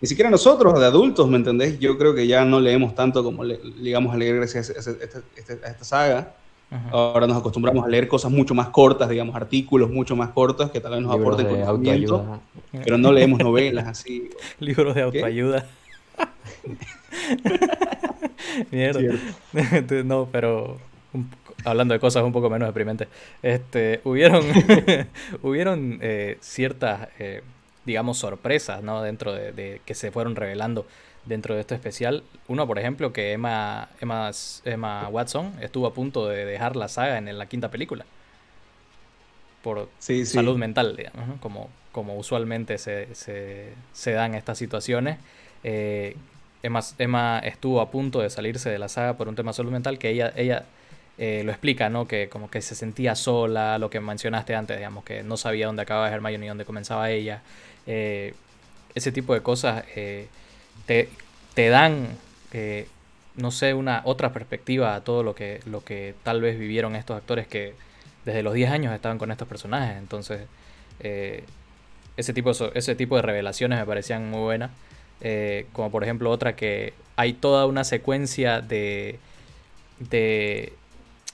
ni 0.00 0.08
siquiera 0.08 0.28
nosotros, 0.28 0.80
de 0.80 0.86
adultos, 0.86 1.28
¿me 1.28 1.36
entendés? 1.36 1.78
Yo 1.78 1.98
creo 1.98 2.16
que 2.16 2.26
ya 2.26 2.44
no 2.44 2.58
leemos 2.58 2.96
tanto 2.96 3.22
como 3.22 3.44
llegamos 3.44 4.12
a 4.12 4.16
leer 4.16 4.34
gracias 4.34 4.70
a 4.70 5.68
esta 5.70 5.84
saga. 5.84 6.34
Ahora 6.90 7.26
nos 7.26 7.38
acostumbramos 7.38 7.84
a 7.84 7.88
leer 7.88 8.08
cosas 8.08 8.30
mucho 8.30 8.54
más 8.54 8.68
cortas, 8.68 9.08
digamos, 9.08 9.34
artículos 9.34 9.90
mucho 9.90 10.16
más 10.16 10.30
cortos 10.30 10.70
que 10.70 10.80
tal 10.80 10.92
vez 10.92 11.00
nos 11.00 11.14
aporten 11.14 11.46
conocimiento, 11.46 12.40
pero 12.72 12.98
no 12.98 13.10
leemos 13.10 13.38
novelas 13.38 13.86
así. 13.86 14.28
Libros 14.60 14.94
de 14.94 15.02
autoayuda. 15.02 15.66
Mierda. 18.70 19.00
no, 20.04 20.28
pero 20.30 20.76
hablando 21.64 21.94
de 21.94 22.00
cosas 22.00 22.22
un 22.22 22.32
poco 22.32 22.50
menos 22.50 22.68
deprimentes, 22.68 23.08
este, 23.42 24.00
hubieron, 24.04 24.44
hubieron 25.42 25.98
eh, 26.02 26.36
ciertas, 26.40 27.08
eh, 27.18 27.42
digamos, 27.86 28.18
sorpresas, 28.18 28.82
¿no? 28.82 29.02
Dentro 29.02 29.32
de, 29.32 29.80
que 29.84 29.94
se 29.94 30.10
fueron 30.10 30.36
revelando 30.36 30.86
dentro 31.28 31.54
de 31.54 31.60
este 31.60 31.74
especial. 31.74 32.24
Uno, 32.48 32.66
por 32.66 32.78
ejemplo, 32.78 33.12
que 33.12 33.32
Emma, 33.32 33.88
Emma, 34.00 34.30
Emma 34.64 35.08
Watson 35.08 35.52
estuvo 35.60 35.86
a 35.86 35.94
punto 35.94 36.26
de 36.26 36.44
dejar 36.44 36.74
la 36.74 36.88
saga 36.88 37.18
en 37.18 37.38
la 37.38 37.46
quinta 37.46 37.70
película. 37.70 38.04
Por 39.62 39.88
salud 39.98 40.56
mental, 40.56 40.96
digamos, 40.96 41.38
como, 41.40 41.68
como 41.92 42.16
usualmente 42.16 42.78
se, 42.78 43.14
se, 43.14 44.10
dan 44.12 44.34
estas 44.34 44.56
situaciones. 44.56 45.18
Eh, 45.62 46.16
Emma, 46.62 46.80
Emma, 46.98 47.40
estuvo 47.40 47.80
a 47.80 47.90
punto 47.90 48.20
de 48.20 48.30
salirse 48.30 48.70
de 48.70 48.78
la 48.78 48.88
saga 48.88 49.16
por 49.16 49.28
un 49.28 49.34
tema 49.34 49.50
de 49.50 49.56
salud 49.56 49.70
mental 49.70 49.98
que 49.98 50.10
ella, 50.10 50.32
ella 50.36 50.64
eh, 51.18 51.42
lo 51.44 51.52
explica, 51.52 51.88
¿no? 51.88 52.08
Que 52.08 52.28
como 52.28 52.50
que 52.50 52.62
se 52.62 52.74
sentía 52.74 53.14
sola, 53.14 53.78
lo 53.78 53.90
que 53.90 54.00
mencionaste 54.00 54.54
antes, 54.54 54.76
digamos, 54.76 55.04
que 55.04 55.22
no 55.22 55.36
sabía 55.36 55.66
dónde 55.66 55.82
acababa 55.82 56.08
Hermione 56.08 56.38
ni 56.38 56.48
dónde 56.48 56.64
comenzaba 56.64 57.10
ella. 57.10 57.42
Eh, 57.86 58.34
ese 58.94 59.12
tipo 59.12 59.34
de 59.34 59.42
cosas 59.42 59.84
te, 60.88 61.68
dan 61.68 62.08
eh, 62.52 62.88
no 63.36 63.50
sé, 63.50 63.74
una 63.74 64.00
otra 64.04 64.32
perspectiva 64.32 64.94
a 64.94 65.04
todo 65.04 65.22
lo 65.22 65.34
que, 65.34 65.60
lo 65.66 65.84
que 65.84 66.14
tal 66.22 66.40
vez 66.40 66.58
vivieron 66.58 66.96
estos 66.96 67.16
actores 67.16 67.46
que 67.46 67.74
desde 68.24 68.42
los 68.42 68.54
10 68.54 68.70
años 68.70 68.94
estaban 68.94 69.18
con 69.18 69.30
estos 69.30 69.46
personajes. 69.46 69.96
Entonces, 69.98 70.40
eh, 71.00 71.44
ese, 72.16 72.32
tipo 72.32 72.50
ese 72.50 72.94
tipo 72.94 73.16
de 73.16 73.22
revelaciones 73.22 73.78
me 73.78 73.86
parecían 73.86 74.30
muy 74.30 74.40
buenas. 74.40 74.70
Eh, 75.20 75.66
como 75.72 75.90
por 75.90 76.04
ejemplo 76.04 76.30
otra 76.30 76.54
que 76.54 76.94
hay 77.16 77.32
toda 77.32 77.66
una 77.66 77.82
secuencia 77.84 78.60
de, 78.60 79.18
de, 79.98 80.72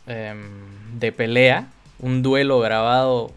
em, 0.07 0.99
de 0.99 1.12
pelea, 1.12 1.69
un 2.01 2.23
duelo 2.23 2.61
grabado 2.61 3.33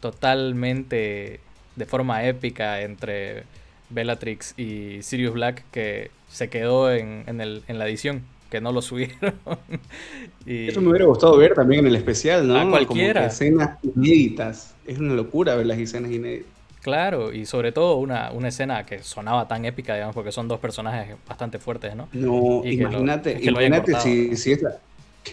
totalmente 0.00 1.40
de 1.74 1.86
forma 1.86 2.24
épica 2.24 2.82
entre 2.82 3.44
Bellatrix 3.90 4.58
y 4.58 5.02
Sirius 5.02 5.34
Black 5.34 5.64
que 5.70 6.10
se 6.28 6.48
quedó 6.48 6.92
en, 6.92 7.24
en, 7.26 7.40
el, 7.40 7.62
en 7.68 7.78
la 7.78 7.86
edición, 7.88 8.22
que 8.50 8.60
no 8.60 8.72
lo 8.72 8.82
subieron. 8.82 9.34
y... 10.46 10.68
Eso 10.68 10.80
me 10.80 10.90
hubiera 10.90 11.06
gustado 11.06 11.36
ver 11.36 11.54
también 11.54 11.80
en 11.80 11.86
el 11.88 11.96
especial, 11.96 12.46
¿no? 12.46 12.56
A 12.58 12.68
cualquiera. 12.68 13.26
escenas 13.26 13.78
inéditas. 13.82 14.74
Es 14.86 14.98
una 14.98 15.14
locura 15.14 15.54
ver 15.56 15.66
las 15.66 15.78
escenas 15.78 16.10
inéditas. 16.10 16.52
Claro, 16.82 17.32
y 17.32 17.46
sobre 17.46 17.72
todo 17.72 17.96
una, 17.96 18.30
una, 18.32 18.48
escena 18.48 18.84
que 18.84 19.02
sonaba 19.02 19.48
tan 19.48 19.64
épica, 19.64 19.94
digamos, 19.94 20.14
porque 20.14 20.32
son 20.32 20.48
dos 20.48 20.60
personajes 20.60 21.16
bastante 21.26 21.58
fuertes, 21.58 21.96
¿no? 21.96 22.08
No, 22.12 22.62
imagínate, 22.62 23.38
imagínate 23.42 23.98
si, 24.00 24.36
si 24.36 24.54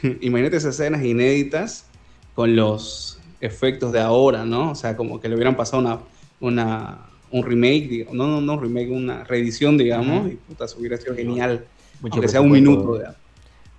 imagínate 0.21 0.55
esas 0.55 0.79
escenas 0.79 1.03
inéditas 1.03 1.87
con 2.35 2.55
los 2.55 3.19
efectos 3.41 3.91
de 3.91 3.99
ahora, 3.99 4.45
¿no? 4.45 4.71
O 4.71 4.75
sea, 4.75 4.95
como 4.95 5.19
que 5.19 5.27
le 5.27 5.35
hubieran 5.35 5.57
pasado 5.57 5.81
una, 5.81 5.99
una 6.39 7.10
un 7.31 7.43
remake, 7.43 8.07
no, 8.11 8.27
no, 8.27 8.41
no 8.41 8.53
un 8.53 8.61
remake, 8.61 8.89
una 8.89 9.23
reedición, 9.23 9.77
digamos, 9.77 10.31
y 10.31 10.35
puta, 10.35 10.65
eso 10.65 10.77
hubiera 10.79 10.97
sido 10.97 11.15
genial. 11.15 11.65
Mucho 12.01 12.15
aunque 12.15 12.27
sea 12.27 12.41
un 12.41 12.51
minuto. 12.51 13.01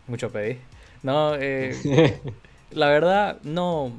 Mucho 0.07 0.31
pedí. 0.31 0.59
No, 1.03 1.35
eh, 1.37 1.75
la 2.71 2.89
verdad, 2.89 3.39
no, 3.43 3.93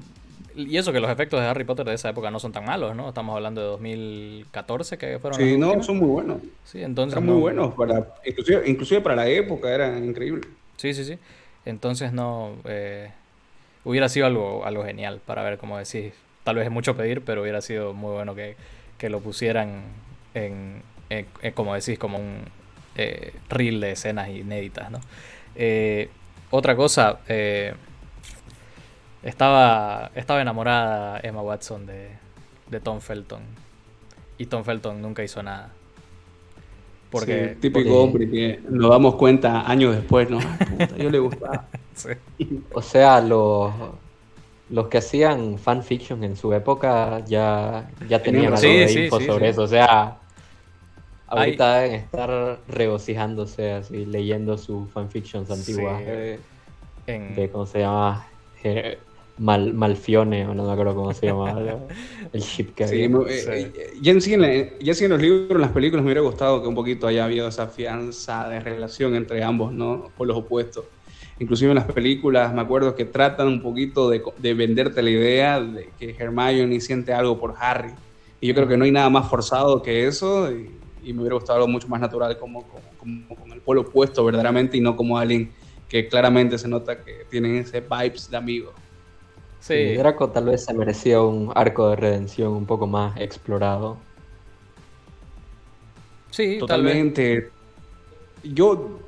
y 0.56 0.78
eso 0.78 0.94
que 0.94 1.00
los 1.00 1.10
efectos 1.10 1.39
de 1.39 1.48
Harry 1.48 1.63
Potter 1.63 1.86
de 1.86 1.96
esa 1.96 2.10
época 2.10 2.30
no 2.30 2.39
son 2.39 2.52
tan 2.52 2.66
malos, 2.66 2.96
¿no? 2.96 3.10
Estamos 3.10 3.36
hablando 3.36 3.62
de 3.62 3.68
2014 3.68 4.98
que 4.98 5.20
fueron. 5.20 5.39
Sí, 5.39 5.58
no, 5.58 5.82
son 5.82 5.98
muy 5.98 6.08
buenos. 6.08 6.38
Sí, 6.63 6.82
entonces. 6.84 7.16
Son 7.16 7.26
muy 7.26 7.39
buenos, 7.39 7.74
para, 7.74 8.13
inclusive, 8.26 8.63
inclusive 8.70 9.02
para 9.02 9.16
la 9.16 9.28
época 9.28 9.74
eran 9.74 10.04
increíbles. 10.04 10.48
Sí, 10.78 10.94
sí, 10.94 11.06
sí. 11.06 11.18
Entonces 11.66 12.13
no. 12.13 12.52
Eh, 12.66 13.10
hubiera 13.84 14.10
sido 14.10 14.28
algo, 14.28 14.66
algo 14.66 14.84
genial 14.84 15.22
para 15.26 15.44
ver, 15.44 15.58
como 15.58 15.78
decís. 15.78 16.13
Tal 16.44 16.58
vez 16.58 16.66
es 16.66 16.72
mucho 16.72 16.96
pedir, 16.96 17.22
pero 17.22 17.42
hubiera 17.42 17.62
sido 17.62 17.94
muy 17.94 18.12
bueno 18.12 18.36
que, 18.36 18.58
que 19.04 19.10
lo 19.10 19.20
pusieran 19.20 19.82
en, 20.34 20.82
como 21.56 21.76
decís, 21.76 22.00
como 22.00 22.20
un 22.20 22.38
eh, 22.96 23.34
reel 23.50 23.82
de 23.82 23.92
escenas 23.92 24.30
inéditas, 24.30 24.89
¿no? 24.92 25.02
Eh, 25.56 26.10
otra 26.52 26.78
cosa. 26.78 27.20
Eh, 27.28 27.74
estaba, 29.22 30.10
estaba 30.16 30.42
enamorada 30.42 31.20
Emma 31.22 31.42
Watson 31.42 31.86
de, 31.86 32.12
de 32.72 32.80
Tom 32.80 33.02
Felton. 33.02 33.42
Y 34.38 34.46
Tom 34.46 34.63
Felton 34.63 35.02
nunca 35.02 35.22
hizo 35.22 35.44
nada. 35.44 35.74
Porque, 37.12 37.58
típico 37.60 38.02
hombre 38.02 38.30
que 38.32 38.62
nos 38.70 38.89
damos 38.89 39.16
cuenta 39.16 39.70
años 39.70 39.98
después, 39.98 40.30
¿no? 40.30 40.39
yo 40.98 41.10
le 41.10 41.20
gustaba. 41.20 41.68
O 42.72 42.82
sea, 42.82 43.20
los, 43.20 43.70
los 44.69 44.88
que 44.88 44.97
hacían 44.99 45.58
fanfiction 45.58 46.23
en 46.23 46.36
su 46.36 46.54
época 46.54 47.23
ya, 47.26 47.89
ya 48.08 48.21
tenían 48.21 48.54
algo 48.54 48.62
de 48.62 49.06
info 49.06 49.19
sobre 49.19 49.49
eso. 49.49 49.63
O 49.63 49.67
sea, 49.67 50.17
ahorita 51.28 51.80
deben 51.80 51.95
estar 51.95 52.60
regocijándose 52.67 53.71
así, 53.73 54.06
leyendo 54.06 54.58
sus 54.58 54.89
fanfictions 54.91 55.52
antiguas 55.52 56.06
de, 56.06 56.39
de, 57.08 57.49
¿cómo 57.52 57.65
se 57.65 57.80
llama? 57.80 58.28
Mal, 59.38 59.73
Malfione, 59.73 60.45
o 60.45 60.54
no 60.54 60.63
me 60.63 60.71
acuerdo 60.71 60.95
cómo 60.95 61.13
se 61.13 61.26
llama 61.26 61.60
el 62.34 62.41
ship 62.41 62.76
que 62.76 62.84
había. 62.84 63.06
Eh, 63.28 63.93
ya, 63.99 64.12
en 64.12 64.21
sí, 64.21 64.34
en 64.36 65.10
los 65.10 65.21
libros, 65.21 65.49
en 65.49 65.62
las 65.62 65.71
películas, 65.71 66.04
me 66.04 66.10
hubiera 66.10 66.21
gustado 66.21 66.62
que 66.62 66.67
un 66.67 66.76
poquito 66.76 67.08
haya 67.08 67.26
habido 67.26 67.47
esa 67.47 67.67
fianza 67.67 68.47
de 68.47 68.60
relación 68.60 69.15
entre 69.15 69.43
ambos, 69.43 69.73
¿no? 69.73 70.12
Por 70.15 70.28
los 70.28 70.38
opuestos. 70.38 70.86
Inclusive 71.39 71.72
en 71.72 71.76
las 71.76 71.91
películas, 71.91 72.54
me 72.54 72.62
acuerdo 72.62 72.96
que 72.96 73.06
tratan 73.06 73.48
un 73.48 73.62
poquito 73.62 74.10
de, 74.10 74.22
de 74.38 74.54
venderte 74.54 75.02
la 75.02 75.10
idea 75.10 75.60
de 75.60 75.89
que 75.98 76.15
Hermione 76.17 76.80
siente 76.80 77.13
algo 77.13 77.39
por 77.39 77.56
Harry. 77.60 77.91
Y 78.39 78.48
yo 78.48 78.54
creo 78.54 78.67
que 78.67 78.78
no 78.78 78.86
hay 78.86 78.91
nada 78.91 79.10
más 79.10 79.30
forzado 79.30 79.82
que 79.82 80.06
eso. 80.08 80.52
Y, 80.52 80.69
me 81.13 81.19
hubiera 81.19 81.36
gustado 81.36 81.58
algo 81.58 81.67
mucho 81.67 81.88
más 81.89 82.00
natural, 82.00 82.38
como, 82.38 82.63
como, 82.63 82.84
como, 82.98 83.36
con 83.36 83.52
el 83.52 83.60
polo 83.60 83.82
opuesto 83.82 84.24
verdaderamente, 84.24 84.78
y 84.78 84.82
no 84.82 84.96
como 84.96 85.17
alguien 85.17 85.52
que 85.89 86.08
claramente 86.08 86.58
se 86.58 86.67
nota 86.67 87.04
que 87.04 87.26
tienen 87.30 87.56
ese 87.56 87.82
vibes 87.82 88.30
de 88.30 88.38
amigo. 88.38 88.72
Sí. 89.60 89.96
Draco 89.96 90.30
tal 90.30 90.46
vez 90.46 90.65
se 90.65 90.74
merecía 90.74 91.22
un 91.22 91.52
arco 91.56 91.89
de 91.89 91.96
redención 91.96 92.52
un 92.52 92.65
poco 92.65 92.86
más 92.86 93.15
explorado. 93.17 93.98
Sí, 96.32 96.58
totalmente. 96.58 97.53
Yo, 98.43 98.99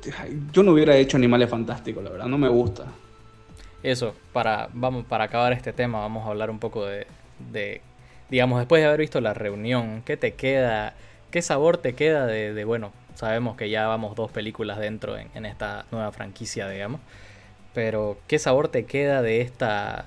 yo 0.51 0.63
no 0.63 0.71
hubiera 0.71 0.95
hecho 0.95 1.17
Animales 1.17 1.49
Fantásticos, 1.49 2.03
la 2.03 2.09
verdad, 2.09 2.25
no 2.27 2.37
me 2.37 2.47
gusta. 2.47 2.85
Eso, 3.83 4.15
para, 4.33 4.69
vamos, 4.73 5.05
para 5.05 5.25
acabar 5.25 5.53
este 5.53 5.73
tema, 5.73 5.99
vamos 5.99 6.25
a 6.25 6.29
hablar 6.29 6.49
un 6.49 6.59
poco 6.59 6.85
de, 6.85 7.05
de, 7.51 7.81
digamos, 8.29 8.59
después 8.59 8.81
de 8.81 8.87
haber 8.87 9.01
visto 9.01 9.21
la 9.21 9.33
reunión, 9.33 10.01
¿qué 10.05 10.17
te 10.17 10.33
queda? 10.33 10.95
¿Qué 11.31 11.41
sabor 11.41 11.77
te 11.77 11.93
queda 11.93 12.25
de, 12.25 12.63
bueno, 12.63 12.93
sabemos 13.13 13.57
que 13.57 13.69
ya 13.69 13.87
vamos 13.87 14.15
dos 14.15 14.31
películas 14.31 14.79
dentro 14.79 15.17
en, 15.17 15.29
en 15.35 15.45
esta 15.45 15.85
nueva 15.91 16.11
franquicia, 16.11 16.69
digamos, 16.69 17.01
pero 17.73 18.17
¿qué 18.27 18.39
sabor 18.39 18.69
te 18.69 18.85
queda 18.85 19.21
de 19.21 19.41
esta 19.41 20.05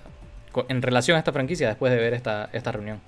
en 0.68 0.82
relación 0.82 1.16
a 1.16 1.18
esta 1.18 1.32
franquicia 1.32 1.68
después 1.68 1.92
de 1.92 1.98
ver 1.98 2.14
esta, 2.14 2.48
esta 2.52 2.72
reunión? 2.72 3.00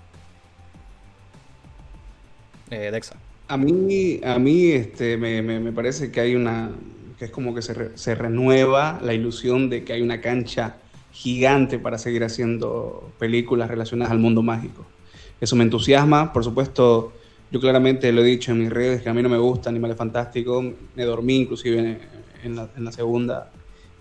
Eh, 2.70 2.90
Dexa. 2.92 3.16
A 3.50 3.56
mí, 3.56 4.20
a 4.22 4.38
mí 4.38 4.70
este, 4.70 5.16
me, 5.16 5.42
me, 5.42 5.72
parece 5.72 6.12
que 6.12 6.20
hay 6.20 6.36
una, 6.36 6.70
que 7.18 7.24
es 7.24 7.30
como 7.32 7.52
que 7.52 7.62
se, 7.62 7.98
se, 7.98 8.14
renueva 8.14 9.00
la 9.02 9.12
ilusión 9.12 9.68
de 9.68 9.82
que 9.82 9.92
hay 9.92 10.02
una 10.02 10.20
cancha 10.20 10.76
gigante 11.10 11.80
para 11.80 11.98
seguir 11.98 12.22
haciendo 12.22 13.12
películas 13.18 13.68
relacionadas 13.68 14.12
al 14.12 14.20
mundo 14.20 14.42
mágico. 14.42 14.86
Eso 15.40 15.56
me 15.56 15.64
entusiasma, 15.64 16.32
por 16.32 16.44
supuesto, 16.44 17.12
yo 17.50 17.58
claramente 17.58 18.12
lo 18.12 18.22
he 18.22 18.24
dicho 18.24 18.52
en 18.52 18.60
mis 18.60 18.70
redes 18.70 19.02
que 19.02 19.08
a 19.08 19.14
mí 19.14 19.20
no 19.20 19.28
me 19.28 19.38
gusta 19.38 19.68
Animales 19.68 19.96
Fantásticos, 19.96 20.64
me 20.94 21.04
dormí 21.04 21.38
inclusive 21.38 21.98
en 22.44 22.54
la 22.54 22.92
segunda 22.92 23.50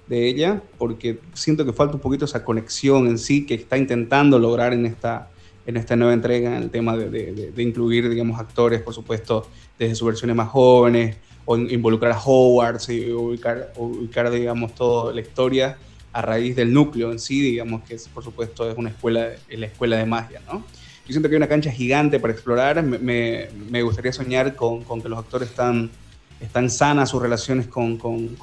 de 0.09 0.27
ella, 0.27 0.61
porque 0.77 1.19
siento 1.33 1.65
que 1.65 1.73
falta 1.73 1.95
un 1.95 2.01
poquito 2.01 2.25
esa 2.25 2.43
conexión 2.43 3.07
en 3.07 3.17
sí 3.17 3.47
que 3.47 3.55
está 3.55 3.79
intentando 3.79 4.37
lograr 4.37 4.73
en 4.73 4.85
esta, 4.85 5.29
en 5.65 5.77
esta 5.77 5.95
nueva 5.95 6.13
entrega, 6.13 6.55
en 6.55 6.63
el 6.63 6.69
tema 6.69 6.97
de, 6.97 7.09
de, 7.09 7.63
incluir, 7.63 8.09
digamos, 8.09 8.39
actores, 8.39 8.81
por 8.81 8.93
supuesto, 8.93 9.47
desde 9.77 9.95
sus 9.95 10.07
versiones 10.07 10.35
más 10.35 10.49
jóvenes, 10.49 11.17
o 11.45 11.57
involucrar 11.57 12.11
a 12.11 12.19
Hogwarts 12.19 12.89
y 12.89 13.11
ubicar, 13.11 13.73
ubicar, 13.75 14.29
digamos, 14.31 14.75
toda 14.75 15.13
la 15.13 15.21
historia 15.21 15.77
a 16.11 16.21
raíz 16.21 16.55
del 16.55 16.73
núcleo 16.73 17.11
en 17.11 17.19
sí, 17.19 17.39
digamos, 17.41 17.83
que 17.83 17.95
es, 17.95 18.07
por 18.07 18.23
supuesto 18.23 18.69
es 18.69 18.77
una 18.77 18.89
escuela, 18.89 19.29
la 19.49 19.65
escuela 19.65 19.97
de 19.97 20.05
magia, 20.05 20.41
¿no? 20.47 20.63
Yo 21.05 21.13
siento 21.13 21.27
que 21.27 21.35
hay 21.35 21.37
una 21.37 21.47
cancha 21.47 21.71
gigante 21.71 22.19
para 22.19 22.33
explorar, 22.33 22.83
me, 22.83 23.47
me, 23.69 23.81
gustaría 23.81 24.13
soñar 24.13 24.55
con, 24.55 24.83
con, 24.83 25.01
que 25.01 25.09
los 25.09 25.17
actores 25.17 25.49
están, 25.49 25.89
están 26.39 26.69
sanas 26.69 27.09
sus 27.09 27.21
relaciones 27.21 27.65
con, 27.67 27.97
con 27.97 28.37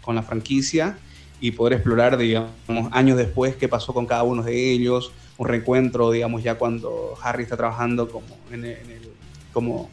con 0.00 0.14
la 0.14 0.22
franquicia 0.22 0.98
y 1.40 1.52
poder 1.52 1.74
explorar, 1.74 2.16
digamos, 2.18 2.50
años 2.90 3.16
después 3.16 3.56
qué 3.56 3.68
pasó 3.68 3.94
con 3.94 4.06
cada 4.06 4.22
uno 4.22 4.42
de 4.42 4.72
ellos, 4.72 5.12
un 5.40 5.48
reencuentro, 5.48 6.10
digamos, 6.10 6.42
ya 6.42 6.56
cuando 6.56 7.14
Harry 7.22 7.44
está 7.44 7.56
trabajando 7.56 8.06
como 8.10 8.26
en 8.52 8.66
el, 8.66 8.76
como 9.54 9.88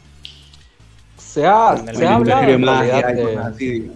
se 1.16 1.46
ha, 1.46 1.74
se 1.74 2.06
ha 2.06 2.16
hablado 2.16 2.44
de, 2.44 3.90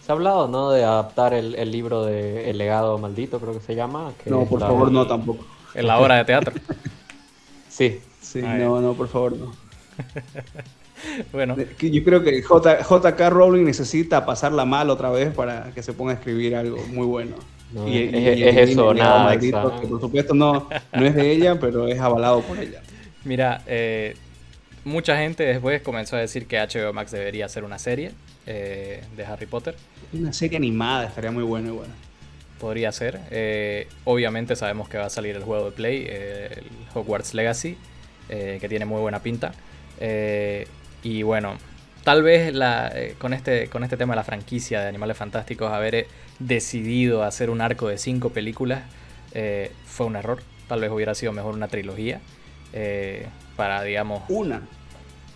se 0.00 0.10
ha 0.10 0.12
hablado 0.12 0.48
no 0.48 0.72
de 0.72 0.82
adaptar 0.82 1.32
el, 1.32 1.54
el, 1.54 1.70
libro 1.70 2.04
de 2.04 2.50
El 2.50 2.58
legado 2.58 2.98
maldito 2.98 3.38
creo 3.38 3.54
que 3.54 3.60
se 3.60 3.76
llama 3.76 4.12
no 4.26 4.46
por 4.46 4.58
favor 4.58 4.90
no 4.90 5.06
tampoco. 5.06 5.44
En 5.74 5.86
la 5.86 6.00
obra 6.00 6.16
de 6.16 6.24
teatro. 6.24 6.54
Sí. 7.68 8.00
Sí 8.20 8.42
no 8.42 8.80
no 8.80 8.94
por 8.94 9.06
favor 9.06 9.36
no. 9.36 9.52
Bueno. 11.32 11.56
Yo 11.56 12.04
creo 12.04 12.22
que 12.22 12.42
J, 12.42 12.82
JK 12.82 13.20
Rowling 13.30 13.64
necesita 13.64 14.26
pasarla 14.26 14.64
mal 14.64 14.90
otra 14.90 15.08
vez 15.10 15.32
para 15.32 15.70
que 15.70 15.84
se 15.84 15.92
ponga 15.92 16.10
a 16.10 16.14
escribir 16.16 16.56
algo 16.56 16.78
muy 16.88 17.06
bueno. 17.06 17.36
Y, 17.86 17.98
es, 18.42 18.70
eso, 18.70 18.92
nada. 18.94 19.38
por 19.62 20.00
supuesto 20.00 20.34
no, 20.34 20.68
no 20.92 21.06
es 21.06 21.14
de 21.14 21.30
ella, 21.30 21.58
pero 21.60 21.86
es 21.86 21.98
avalado 22.00 22.40
por 22.42 22.58
ella. 22.58 22.82
Mira, 23.24 23.62
eh, 23.66 24.16
mucha 24.84 25.16
gente 25.16 25.44
después 25.44 25.82
comenzó 25.82 26.16
a 26.16 26.20
decir 26.20 26.46
que 26.46 26.58
HBO 26.58 26.92
Max 26.92 27.12
debería 27.12 27.46
hacer 27.46 27.64
una 27.64 27.78
serie 27.78 28.12
eh, 28.46 29.02
de 29.16 29.24
Harry 29.24 29.46
Potter. 29.46 29.76
Una 30.12 30.32
serie 30.32 30.56
animada 30.56 31.06
estaría 31.06 31.30
muy 31.30 31.44
bueno 31.44 31.68
igual. 31.68 31.88
Podría 32.58 32.90
ser. 32.92 33.20
Eh, 33.30 33.88
obviamente 34.04 34.56
sabemos 34.56 34.88
que 34.88 34.98
va 34.98 35.06
a 35.06 35.10
salir 35.10 35.36
el 35.36 35.44
juego 35.44 35.66
de 35.66 35.70
Play, 35.72 36.06
el 36.06 36.64
Hogwarts 36.94 37.34
Legacy, 37.34 37.76
que 38.28 38.66
tiene 38.68 38.84
muy 38.84 39.00
buena 39.00 39.22
pinta. 39.22 39.52
Y 41.02 41.22
bueno, 41.22 41.56
tal 42.04 42.22
vez 42.22 42.52
la, 42.54 42.90
eh, 42.94 43.14
con, 43.18 43.32
este, 43.32 43.68
con 43.68 43.84
este 43.84 43.96
tema 43.96 44.14
de 44.14 44.16
la 44.16 44.24
franquicia 44.24 44.80
de 44.80 44.88
Animales 44.88 45.16
Fantásticos, 45.16 45.72
haber 45.72 45.94
eh, 45.94 46.06
decidido 46.38 47.22
hacer 47.22 47.50
un 47.50 47.60
arco 47.60 47.88
de 47.88 47.98
cinco 47.98 48.30
películas 48.30 48.82
eh, 49.32 49.72
fue 49.84 50.06
un 50.06 50.16
error. 50.16 50.42
Tal 50.68 50.80
vez 50.80 50.90
hubiera 50.90 51.14
sido 51.14 51.32
mejor 51.32 51.54
una 51.54 51.68
trilogía 51.68 52.20
para, 53.56 53.82
digamos... 53.82 54.22
Una. 54.28 54.62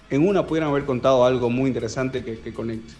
En 0.08 0.26
una 0.26 0.46
pudieran 0.46 0.70
haber 0.70 0.84
contado 0.84 1.24
algo 1.24 1.50
muy 1.50 1.66
interesante 1.68 2.22
que, 2.22 2.38
que 2.38 2.54
conecte. 2.54 2.94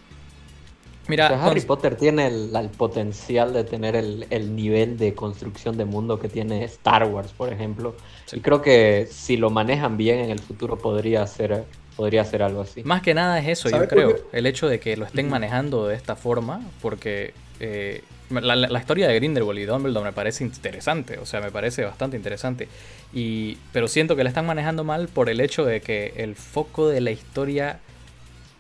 Mira, 1.06 1.26
Harry 1.44 1.60
Potter 1.60 1.96
tiene 1.96 2.26
el, 2.28 2.70
potencial 2.76 3.52
de 3.52 3.64
tener 3.64 3.94
el, 3.94 4.56
nivel 4.56 4.96
de 4.96 5.14
construcción 5.14 5.76
de 5.76 5.84
mundo 5.84 6.18
que 6.18 6.28
tiene 6.28 6.64
Star 6.64 7.06
Wars, 7.06 7.32
por 7.32 7.52
ejemplo. 7.52 7.94
Y 8.32 8.40
creo 8.40 8.62
que 8.62 9.06
si 9.10 9.36
lo 9.36 9.50
manejan 9.50 9.96
bien 9.96 10.20
en 10.20 10.30
el 10.30 10.38
futuro 10.38 10.78
podría 10.78 11.26
ser, 11.26 11.66
podría 11.96 12.24
ser 12.24 12.42
algo 12.42 12.62
así. 12.62 12.82
Más 12.84 13.02
que 13.02 13.14
nada 13.14 13.38
es 13.38 13.48
eso, 13.48 13.70
yo 13.70 13.88
creo. 13.88 14.16
El 14.32 14.46
hecho 14.46 14.68
de 14.68 14.80
que 14.80 14.96
lo 14.96 15.04
estén 15.04 15.28
manejando 15.28 15.86
de 15.86 15.94
esta 15.94 16.16
forma, 16.16 16.60
porque 16.80 17.34
eh, 17.60 18.02
la, 18.30 18.78
historia 18.78 19.08
de 19.08 19.14
Grindelwald 19.14 19.58
y 19.58 19.64
Dumbledore 19.64 20.04
me 20.04 20.12
parece 20.12 20.44
interesante, 20.44 21.18
o 21.18 21.26
sea, 21.26 21.40
me 21.40 21.50
parece 21.50 21.84
bastante 21.84 22.16
interesante. 22.16 22.68
Y, 23.12 23.58
pero 23.72 23.88
siento 23.88 24.16
que 24.16 24.24
la 24.24 24.30
están 24.30 24.46
manejando 24.46 24.84
mal 24.84 25.08
por 25.08 25.28
el 25.30 25.40
hecho 25.40 25.64
de 25.64 25.80
que 25.80 26.14
el 26.16 26.34
foco 26.34 26.88
de 26.88 27.00
la 27.00 27.10
historia 27.10 27.80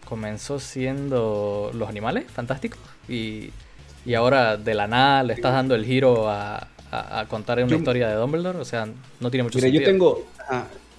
comenzó 0.04 0.60
siendo 0.60 1.70
los 1.74 1.88
animales 1.88 2.26
fantásticos 2.30 2.80
y, 3.08 3.50
ahora 4.14 4.58
de 4.58 4.74
la 4.74 4.86
nada 4.86 5.22
le 5.22 5.32
estás 5.32 5.54
dando 5.54 5.74
el 5.74 5.84
giro 5.84 6.28
a, 6.28 6.68
contar 7.28 7.58
una 7.64 7.74
historia 7.74 8.08
de 8.08 8.14
Dumbledore, 8.14 8.58
o 8.58 8.64
sea, 8.64 8.86
no 9.18 9.30
tiene 9.30 9.42
mucho 9.42 9.58
sentido. 9.58 9.80
yo 9.80 9.84
tengo, 9.84 10.24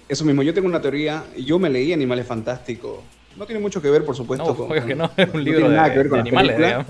eso 0.08 0.24
mismo, 0.24 0.42
yo 0.42 0.54
tengo 0.54 0.68
una 0.68 0.80
teoría, 0.80 1.24
yo 1.36 1.58
me 1.58 1.68
leí 1.68 1.92
Animales 1.92 2.26
Fantásticos, 2.26 3.00
no 3.36 3.44
tiene 3.44 3.60
mucho 3.60 3.82
que 3.82 3.90
ver, 3.90 4.04
por 4.04 4.16
supuesto, 4.16 4.56
con, 4.56 4.68
que 4.86 4.94
no, 4.94 5.10
es 5.16 5.28
un 5.32 5.44
libro 5.44 5.68
de, 5.68 5.78
animales, 5.78 6.56
digamos. 6.56 6.86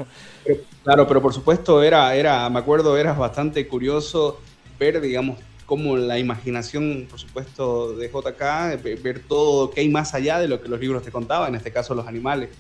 claro, 0.85 1.07
pero 1.09 1.21
por 1.21 1.35
supuesto 1.35 1.83
era, 1.83 2.15
era, 2.15 2.49
me 2.51 2.59
acuerdo, 2.59 2.97
era 2.97 3.13
bastante 3.15 3.67
curioso 3.67 4.41
ver, 4.79 5.01
digamos, 5.01 5.39
como 5.65 5.97
la 5.97 6.19
imaginación, 6.19 7.07
por 7.11 7.19
supuesto, 7.19 7.97
de 7.97 8.09
JK, 8.09 9.03
ver 9.03 9.23
todo 9.27 9.71
que 9.71 9.81
hay 9.81 9.89
más 9.89 10.15
allá 10.15 10.39
de 10.39 10.47
lo 10.47 10.61
que 10.61 10.69
los 10.69 10.79
libros 10.79 11.03
te 11.03 11.11
contaban, 11.11 11.49
en 11.49 11.55
este 11.57 11.73
caso 11.73 11.95
los 11.95 12.07
animales. 12.07 12.51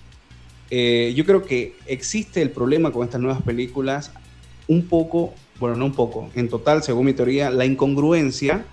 Eh, 0.71 1.13
yo 1.15 1.25
creo 1.25 1.45
que 1.45 1.77
existe 1.87 2.43
el 2.43 2.51
problema 2.51 2.91
con 2.91 3.05
estas 3.05 3.21
nuevas 3.21 3.41
películas, 3.43 4.11
un 4.67 4.89
poco, 4.89 5.33
bueno, 5.61 5.77
no 5.77 5.85
un 5.85 5.95
poco, 5.95 6.29
en 6.35 6.49
total, 6.49 6.83
según 6.83 7.07
mi 7.07 7.13
teoría, 7.13 7.51
la 7.51 7.65
incongruencia 7.65 8.65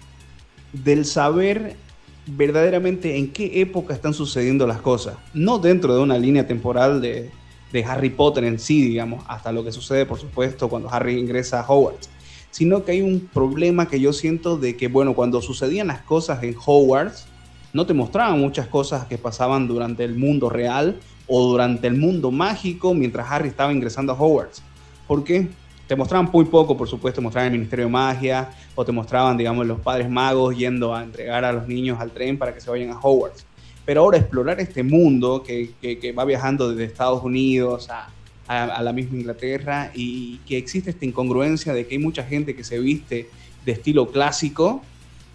del 0.73 1.05
saber 1.05 1.77
verdaderamente 2.25 3.17
en 3.17 3.31
qué 3.31 3.61
época 3.61 3.93
están 3.93 4.13
sucediendo 4.13 4.67
las 4.67 4.81
cosas, 4.81 5.15
no 5.33 5.59
dentro 5.59 5.95
de 5.95 6.01
una 6.01 6.17
línea 6.17 6.47
temporal 6.47 7.01
de, 7.01 7.29
de 7.71 7.85
Harry 7.85 8.09
Potter 8.09 8.43
en 8.43 8.59
sí, 8.59 8.81
digamos, 8.81 9.23
hasta 9.27 9.51
lo 9.51 9.63
que 9.63 9.71
sucede, 9.71 10.05
por 10.05 10.19
supuesto, 10.19 10.69
cuando 10.69 10.89
Harry 10.89 11.17
ingresa 11.19 11.61
a 11.61 11.67
Hogwarts 11.67 12.09
sino 12.53 12.85
que 12.85 12.91
hay 12.91 13.01
un 13.01 13.19
problema 13.33 13.87
que 13.87 13.99
yo 13.99 14.13
siento 14.13 14.57
de 14.57 14.77
que, 14.77 14.87
bueno, 14.87 15.15
cuando 15.15 15.41
sucedían 15.41 15.87
las 15.87 16.01
cosas 16.01 16.43
en 16.43 16.55
Hogwarts, 16.63 17.25
no 17.73 17.87
te 17.87 17.95
mostraban 17.95 18.39
muchas 18.39 18.67
cosas 18.67 19.07
que 19.07 19.17
pasaban 19.17 19.67
durante 19.67 20.03
el 20.03 20.15
mundo 20.15 20.51
real 20.51 20.99
o 21.25 21.47
durante 21.47 21.87
el 21.87 21.97
mundo 21.97 22.29
mágico 22.29 22.93
mientras 22.93 23.31
Harry 23.31 23.49
estaba 23.49 23.73
ingresando 23.73 24.13
a 24.13 24.21
Hogwarts. 24.21 24.61
¿Por 25.07 25.23
qué? 25.23 25.47
Te 25.87 25.95
mostraban 25.95 26.29
muy 26.31 26.45
poco, 26.45 26.77
por 26.77 26.87
supuesto, 26.87 27.21
mostraban 27.21 27.47
el 27.47 27.59
Ministerio 27.59 27.85
de 27.85 27.91
Magia 27.91 28.49
o 28.75 28.85
te 28.85 28.91
mostraban, 28.91 29.37
digamos, 29.37 29.67
los 29.67 29.79
padres 29.79 30.09
magos 30.09 30.57
yendo 30.57 30.95
a 30.95 31.03
entregar 31.03 31.43
a 31.43 31.51
los 31.51 31.67
niños 31.67 31.99
al 31.99 32.11
tren 32.11 32.37
para 32.37 32.53
que 32.53 32.61
se 32.61 32.69
vayan 32.69 32.91
a 32.91 32.99
Hogwarts. 32.99 33.45
Pero 33.85 34.01
ahora 34.01 34.17
explorar 34.17 34.59
este 34.61 34.81
mundo 34.81 35.43
que, 35.43 36.15
va 36.17 36.23
viajando 36.23 36.69
desde 36.69 36.85
Estados 36.85 37.21
Unidos 37.23 37.89
a, 37.89 38.09
a, 38.47 38.81
la 38.81 38.93
misma 38.93 39.17
Inglaterra 39.17 39.91
y 39.93 40.37
que 40.39 40.57
existe 40.57 40.89
esta 40.89 41.05
incongruencia 41.05 41.73
de 41.73 41.85
que 41.85 41.95
hay 41.95 42.01
mucha 42.01 42.23
gente 42.23 42.55
que 42.55 42.63
se 42.63 42.79
viste 42.79 43.29
de 43.65 43.71
estilo 43.71 44.11
clásico, 44.11 44.81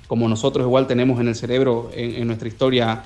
como 0.07 0.29
nosotros 0.29 0.65
igual 0.65 0.87
tenemos 0.87 1.21
en 1.21 1.29
el 1.29 1.35
cerebro, 1.35 1.91
en, 1.95 2.27
nuestra 2.27 2.49
historia 2.49 3.05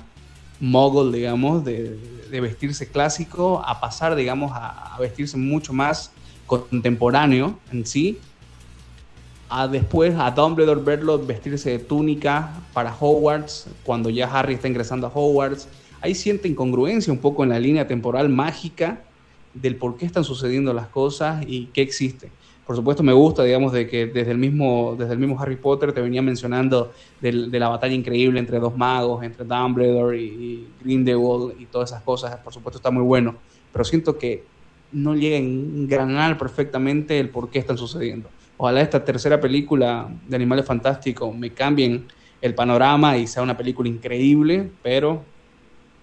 mogul, 0.61 1.12
digamos, 1.12 1.64
de, 1.64 1.98
vestirse 2.31 2.88
clásico, 2.88 3.62
a 3.64 3.81
pasar, 3.81 4.14
digamos, 4.14 4.52
a, 4.55 4.96
vestirse 5.00 5.37
mucho 5.37 5.72
más 5.72 6.12
contemporáneo 6.52 7.58
en 7.72 7.86
sí, 7.86 8.18
a 9.48 9.68
después 9.68 10.14
a 10.18 10.30
Dumbledore 10.30 10.82
verlo 10.82 11.18
vestirse 11.18 11.70
de 11.70 11.78
túnica 11.78 12.52
para 12.74 12.94
Hogwarts, 12.94 13.68
cuando 13.84 14.10
ya 14.10 14.26
Harry 14.26 14.54
está 14.54 14.68
ingresando 14.68 15.06
a 15.06 15.10
Hogwarts. 15.14 15.66
Hay 16.02 16.14
cierta 16.14 16.48
incongruencia 16.48 17.10
un 17.12 17.20
poco 17.20 17.42
en 17.42 17.50
la 17.50 17.58
línea 17.58 17.86
temporal 17.86 18.28
mágica 18.28 19.00
del 19.54 19.76
por 19.76 19.96
qué 19.96 20.04
están 20.04 20.24
sucediendo 20.24 20.74
las 20.74 20.88
cosas 20.88 21.42
y 21.46 21.66
qué 21.66 21.80
existe. 21.80 22.30
Por 22.66 22.76
supuesto 22.76 23.02
me 23.02 23.14
gusta, 23.14 23.44
digamos, 23.44 23.72
de 23.72 23.88
que 23.88 24.06
desde 24.06 24.30
el 24.30 24.38
mismo, 24.38 24.94
desde 24.98 25.14
el 25.14 25.18
mismo 25.18 25.40
Harry 25.40 25.56
Potter 25.56 25.92
te 25.92 26.02
venía 26.02 26.20
mencionando 26.20 26.92
de, 27.20 27.32
la 27.32 27.68
batalla 27.68 27.94
increíble 27.94 28.38
entre 28.38 28.58
dos 28.58 28.76
magos, 28.76 29.24
entre 29.24 29.44
Dumbledore 29.44 30.20
y, 30.20 30.68
Grindelwald 30.82 31.60
y 31.60 31.66
todas 31.66 31.90
esas 31.90 32.02
cosas. 32.02 32.36
Por 32.36 32.52
supuesto 32.52 32.78
está 32.78 32.90
muy 32.90 33.02
bueno, 33.02 33.36
pero 33.72 33.84
siento 33.84 34.18
que 34.18 34.44
no 34.92 35.14
llega 35.14 35.37
a 35.37 35.40
engranar 35.40 36.38
perfectamente 36.38 37.18
el 37.18 37.28
por 37.28 37.50
qué 37.50 37.59
están 37.59 37.78
sucediendo. 37.78 38.28
Ojalá 38.57 38.81
esta 38.81 39.05
tercera 39.05 39.40
película 39.40 40.09
de 40.28 40.37
Animales 40.37 40.66
Fantásticos 40.66 41.35
me 41.35 41.50
cambien 41.50 42.07
el 42.40 42.55
panorama 42.55 43.16
y 43.16 43.26
sea 43.26 43.42
una 43.42 43.57
película 43.57 43.88
increíble, 43.88 44.70
pero 44.83 45.22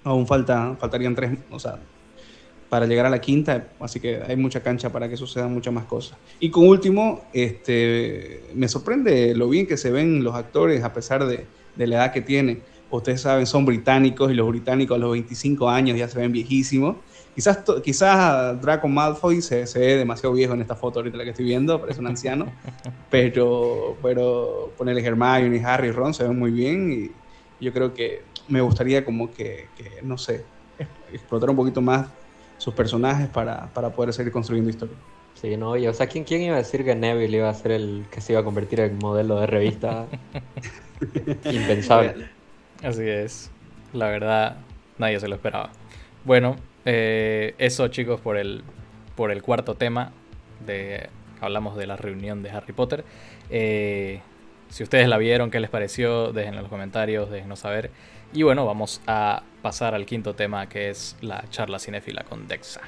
aún 0.04 0.26
falta, 0.26 0.76
faltarían 0.80 1.16
tres, 1.16 1.38
o 1.52 1.60
sea, 1.60 1.80
para 2.70 2.86
llegar 2.86 3.06
a 3.06 3.10
la 3.10 3.20
quinta, 3.20 3.70
así 3.80 4.00
que 4.00 4.22
hay 4.28 4.36
mucha 4.36 4.62
cancha 4.62 4.92
para 4.92 5.10
que 5.10 5.18
sucedan 5.18 5.54
muchas 5.54 5.74
más 5.74 5.86
cosas. 5.86 6.18
Y 6.40 6.50
con 6.50 6.68
último, 6.68 7.26
este, 7.34 8.44
me 8.54 8.68
sorprende 8.68 9.36
lo 9.36 9.50
bien 9.50 9.66
que 9.66 9.76
se 9.76 9.92
ven 9.92 10.24
los 10.24 10.36
actores 10.36 10.84
a 10.84 10.94
pesar 10.94 11.26
de, 11.26 11.46
de 11.76 11.88
la 11.88 11.96
edad 11.96 12.14
que 12.14 12.22
tienen. 12.22 12.62
Ustedes 12.92 13.22
saben, 13.22 13.46
son 13.46 13.66
británicos 13.66 14.32
y 14.32 14.34
los 14.34 14.48
británicos 14.48 14.96
a 14.96 15.00
los 15.00 15.12
25 15.12 15.70
años 15.70 15.98
ya 15.98 16.08
se 16.08 16.18
ven 16.18 16.32
viejísimos. 16.32 16.98
Quizás, 17.36 17.64
quizás 17.84 18.60
Draco 18.62 18.88
Malfoy 18.88 19.42
se, 19.42 19.66
se, 19.68 19.80
ve 19.80 19.98
demasiado 19.98 20.34
viejo 20.34 20.54
en 20.54 20.62
esta 20.62 20.76
foto 20.76 21.00
ahorita 21.00 21.18
la 21.18 21.24
que 21.24 21.30
estoy 21.30 21.46
viendo, 21.46 21.80
parece 21.80 22.00
un 22.00 22.08
anciano, 22.08 22.52
pero, 23.10 23.96
pero 24.02 24.74
ponerle 24.78 25.06
Hermione, 25.06 25.64
Harry, 25.64 25.92
Ron 25.92 26.14
se 26.14 26.24
ven 26.24 26.38
muy 26.38 26.52
bien 26.52 26.92
y 26.92 27.64
yo 27.64 27.72
creo 27.72 27.94
que 27.94 28.24
me 28.48 28.62
gustaría 28.62 29.06
como 29.06 29.32
que, 29.32 29.68
que 29.78 30.02
no 30.02 30.18
sé, 30.18 30.44
explotar 31.14 31.50
un 31.50 31.56
poquito 31.56 31.82
más 31.82 32.08
sus 32.58 32.74
personajes 32.74 33.28
para, 33.30 33.68
para 33.74 33.90
poder 33.92 34.14
seguir 34.14 34.34
construyendo 34.34 34.70
historia. 34.70 34.96
Sí, 35.36 35.56
no, 35.56 35.70
oye, 35.70 35.88
o 35.88 35.94
sea, 35.94 36.08
¿quién, 36.08 36.26
¿quién 36.26 36.42
iba 36.42 36.56
a 36.56 36.58
decir 36.58 36.84
que 36.84 36.96
Neville 36.96 37.38
iba 37.38 37.50
a 37.50 37.54
ser 37.54 37.72
el 37.72 38.06
que 38.12 38.20
se 38.20 38.34
iba 38.34 38.42
a 38.42 38.44
convertir 38.44 38.82
en 38.82 38.98
modelo 38.98 39.40
de 39.40 39.48
revista? 39.48 40.08
Impensable. 41.46 42.39
Así 42.84 43.08
es. 43.08 43.52
La 43.94 44.08
verdad, 44.08 44.58
nadie 44.98 45.20
se 45.20 45.28
lo 45.28 45.36
esperaba. 45.36 45.72
Bueno, 46.24 46.56
eh, 46.86 47.56
eso 47.58 47.88
chicos 47.90 48.22
por 48.22 48.38
el, 48.38 48.64
por 49.16 49.32
el 49.32 49.42
cuarto 49.42 49.76
tema. 49.76 50.12
De, 50.66 51.10
hablamos 51.42 51.78
de 51.78 51.88
la 51.88 51.98
reunión 51.98 52.44
de 52.44 52.52
Harry 52.52 52.74
Potter. 52.74 53.04
Eh, 53.50 54.22
si 54.70 54.84
ustedes 54.84 55.08
la 55.08 55.18
vieron, 55.18 55.52
qué 55.52 55.60
les 55.60 55.70
pareció, 55.70 56.32
déjenlo 56.32 56.60
en 56.60 56.64
los 56.64 56.70
comentarios, 56.70 57.30
déjenos 57.30 57.60
saber. 57.60 57.92
Y 58.34 58.44
bueno, 58.44 58.66
vamos 58.66 59.02
a 59.08 59.44
pasar 59.62 59.96
al 59.96 60.06
quinto 60.06 60.36
tema 60.36 60.70
que 60.70 60.90
es 60.90 61.18
la 61.22 61.44
charla 61.50 61.80
cinéfila 61.80 62.24
con 62.24 62.48
Dexa. 62.48 62.82